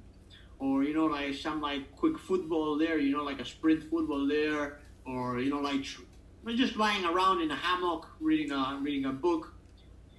[0.62, 4.26] or you know like some like quick football there you know like a sprint football
[4.28, 5.84] there or you know like
[6.64, 9.54] just lying around in a hammock reading a reading a book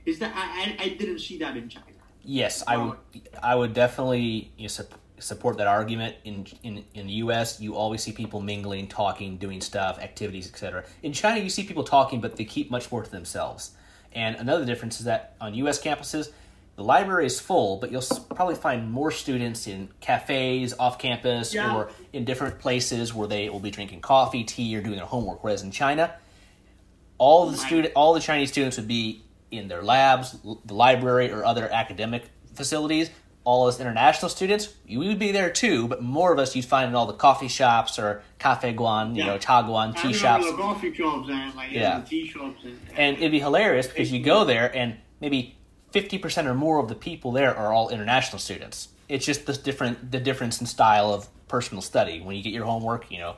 [0.05, 1.87] is that i i, I didn't see that in china
[2.25, 2.99] Yes, I would.
[3.43, 4.85] I would definitely you know,
[5.19, 6.17] support that argument.
[6.25, 10.85] In in in the U.S., you always see people mingling, talking, doing stuff, activities, etc.
[11.03, 13.73] In China, you see people talking, but they keep much more to themselves.
[14.13, 15.83] And another difference is that on U.S.
[15.83, 16.31] campuses,
[16.77, 18.03] the library is full, but you'll
[18.35, 21.75] probably find more students in cafes, off campus, Yeah.
[21.77, 25.45] or in different places where they will be drinking coffee, tea, or doing their homework.
[25.45, 26.15] Whereas in China,
[27.19, 31.45] all the student all the Chinese students would be in their labs, the library, or
[31.45, 33.11] other academic facilities.
[33.45, 36.89] All us international students, we would be there too, but more of us you'd find
[36.89, 39.27] in all the coffee shops or cafe guan, you Yeah.
[39.27, 40.47] know, cha guan, tea shops.
[40.53, 42.03] coffee shops and like yeah.
[42.09, 45.57] Tea shops and, And it'd be hilarious because you go there and maybe
[45.93, 48.89] fifty percent or more of the people there are all international students.
[49.09, 52.65] It's just the different the difference in style of personal study when you get your
[52.65, 53.37] homework, you know.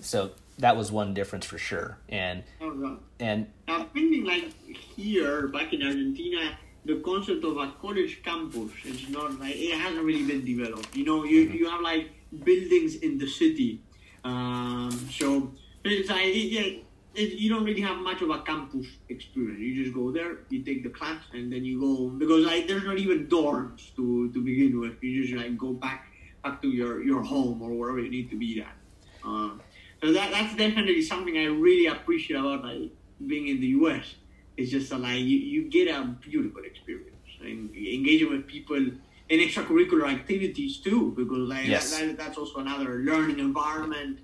[0.00, 1.98] So that was one difference for sure.
[2.08, 2.98] And God.
[3.20, 4.52] and I'm thinking like
[4.96, 10.04] here back in Argentina, the concept of a college campus is not like it hasn't
[10.04, 10.96] really been developed.
[10.96, 12.10] You know, you you have like
[12.44, 13.80] buildings in the city,
[14.24, 15.52] um, so
[15.84, 16.80] it's like yeah,
[17.14, 19.60] it, you don't really have much of a campus experience.
[19.60, 22.84] You just go there, you take the class, and then you go because like there's
[22.84, 25.02] not even dorms to to begin with.
[25.02, 26.06] You just like go back
[26.42, 28.76] back to your your home or wherever you need to be at.
[29.22, 29.62] Um,
[30.02, 32.90] so that that's definitely something I really appreciate about like
[33.26, 34.14] being in the U.S.
[34.56, 37.10] It's just that, like you, you get a beautiful experience
[37.40, 41.90] and engaging with people in extracurricular activities too, because like Yes.
[41.98, 44.20] that, that's also another learning environment.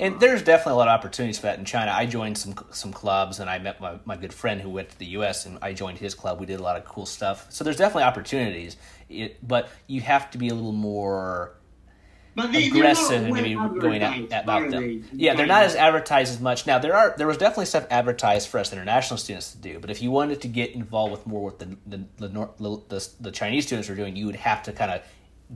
[0.00, 1.92] And there's definitely a lot of opportunities for that in China.
[1.92, 4.98] I joined some some clubs, and I met my, my good friend who went to
[4.98, 5.44] the U.S.
[5.44, 6.40] and I joined his club.
[6.40, 7.46] We did a lot of cool stuff.
[7.50, 8.78] So there's definitely opportunities,
[9.10, 11.52] it, but you have to be a little more
[12.34, 15.04] But they, aggressive not maybe going out about them.
[15.12, 16.66] Yeah, they're not as advertised as much.
[16.66, 19.90] Now there are there was definitely stuff advertised for us international students to do, but
[19.90, 23.30] if you wanted to get involved with more with the the the, nor- the, the
[23.30, 25.02] Chinese students are doing, you would have to kind of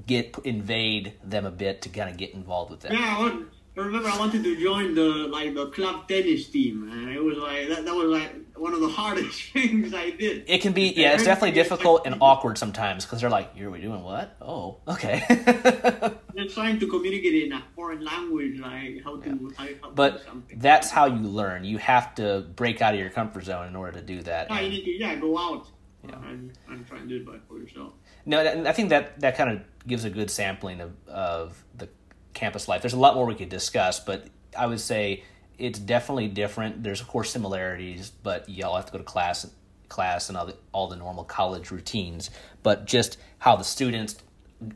[0.07, 2.92] get invade them a bit to kind of get involved with them.
[2.92, 3.40] Yeah,
[3.77, 7.37] I, remember I wanted to join the like the club tennis team, and it was
[7.39, 10.45] like that, that was like one of the hardest things I did.
[10.47, 13.81] It can be, yeah, it's definitely difficult and awkward sometimes because they're like, "You're we
[13.81, 14.37] doing what?
[14.41, 15.25] Oh, okay."
[16.35, 20.22] they're trying to communicate in a foreign language, like how to how, how to but
[20.25, 20.59] something.
[20.59, 21.64] that's how you learn.
[21.64, 24.51] You have to break out of your comfort zone in order to do that.
[24.51, 25.66] Yeah, you need to yeah go out
[26.07, 26.14] Yeah.
[26.29, 27.93] and, and try and do it by for yourself.
[28.27, 31.89] No, I think that that kind of gives a good sampling of of the
[32.35, 32.82] campus life.
[32.82, 34.26] There's a lot more we could discuss, but
[34.59, 35.24] I would say
[35.59, 36.82] it's definitely different.
[36.82, 39.47] There's of course similarities, but you all have to go to class,
[39.89, 42.30] class, and all the all the normal college routines.
[42.62, 44.16] But just how the students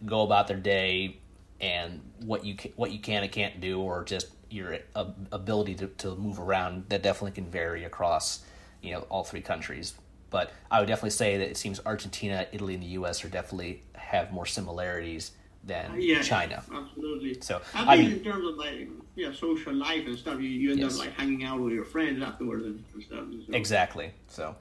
[0.06, 1.18] go about their day
[1.61, 4.78] and what you ca- what you can and can't do, or just your
[5.30, 8.44] ability to, to move around, that definitely can vary across
[8.82, 9.94] you know all three countries.
[10.30, 13.24] But I would definitely say that it seems Argentina, Italy, and the U.S.
[13.24, 15.32] are definitely have more similarities
[15.64, 16.62] than Yeah, China.
[16.74, 17.40] absolutely.
[17.40, 20.80] So, I mean- in terms of like yeah social life and stuff, you, you end
[20.80, 20.94] Yes.
[20.94, 23.24] up like hanging out with your friends afterwards and stuff.
[23.46, 23.52] So.
[23.54, 24.12] Exactly.
[24.28, 24.56] So,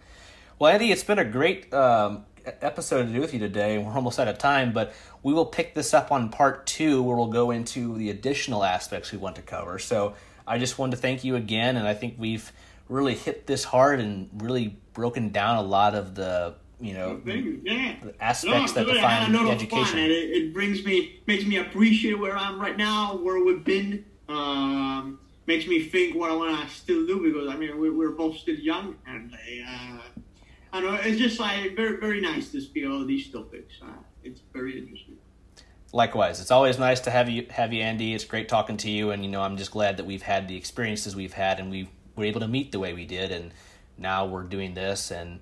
[0.60, 3.78] well, Andy, it's been a great um, episode to do with you today.
[3.78, 4.94] We're almost out of time, but
[5.24, 9.12] we will pick this up on part two, where we'll go into the additional aspects
[9.12, 9.80] we want to cover.
[9.80, 10.16] So,
[10.48, 12.52] I just wanted to thank you again, and I think we've
[12.90, 17.96] really hit this hard and really broken down a lot of the you know Yeah.
[18.20, 18.88] aspects that.
[18.90, 20.00] I had define education.
[20.00, 24.06] It, it brings me makes me appreciate where I'm right now, where we've been.
[24.30, 28.12] Um, makes me think what I want to still do because I mean we're, we're
[28.12, 30.02] both still young, and uh,
[30.74, 33.76] I don't know it's just like very very nice to speak all these topics.
[33.82, 33.88] Uh,
[34.24, 35.18] it's very interesting.
[35.94, 38.14] Likewise, it's always nice to have you have you, Andy.
[38.14, 40.58] It's great talking to you, and you know I'm just glad that we've had the
[40.58, 43.52] experiences we've had, and we were able to meet the way we did, and
[43.98, 45.40] now we're doing this and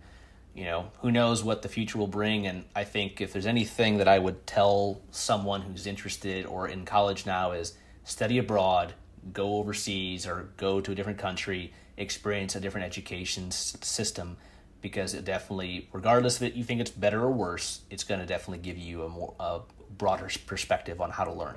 [0.56, 3.98] you know who knows what the future will bring and i think if there's anything
[3.98, 7.74] that i would tell someone who's interested or in college now is
[8.06, 8.94] study abroad
[9.34, 14.38] go overseas or go to a different country experience a different education s- system
[14.82, 18.26] because it definitely regardless of it you think it's better or worse it's going to
[18.26, 19.60] definitely give you a more a
[19.98, 21.56] broader perspective on how to learn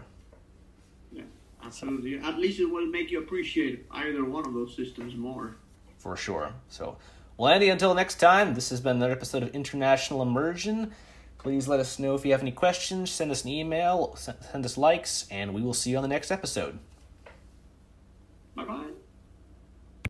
[1.13, 1.23] Yeah,
[1.65, 2.19] absolutely.
[2.19, 5.57] At least it will make you appreciate either one of those systems more.
[5.99, 6.53] for sure.
[6.69, 6.97] So,
[7.39, 10.91] well, Andy, until next time, this has been another episode of International Immersion.
[11.39, 14.77] Please let us know if you have any questions, send us an email, send us
[14.77, 16.81] likes, and we will see you on the next episode.
[18.57, 18.91] Bye bye.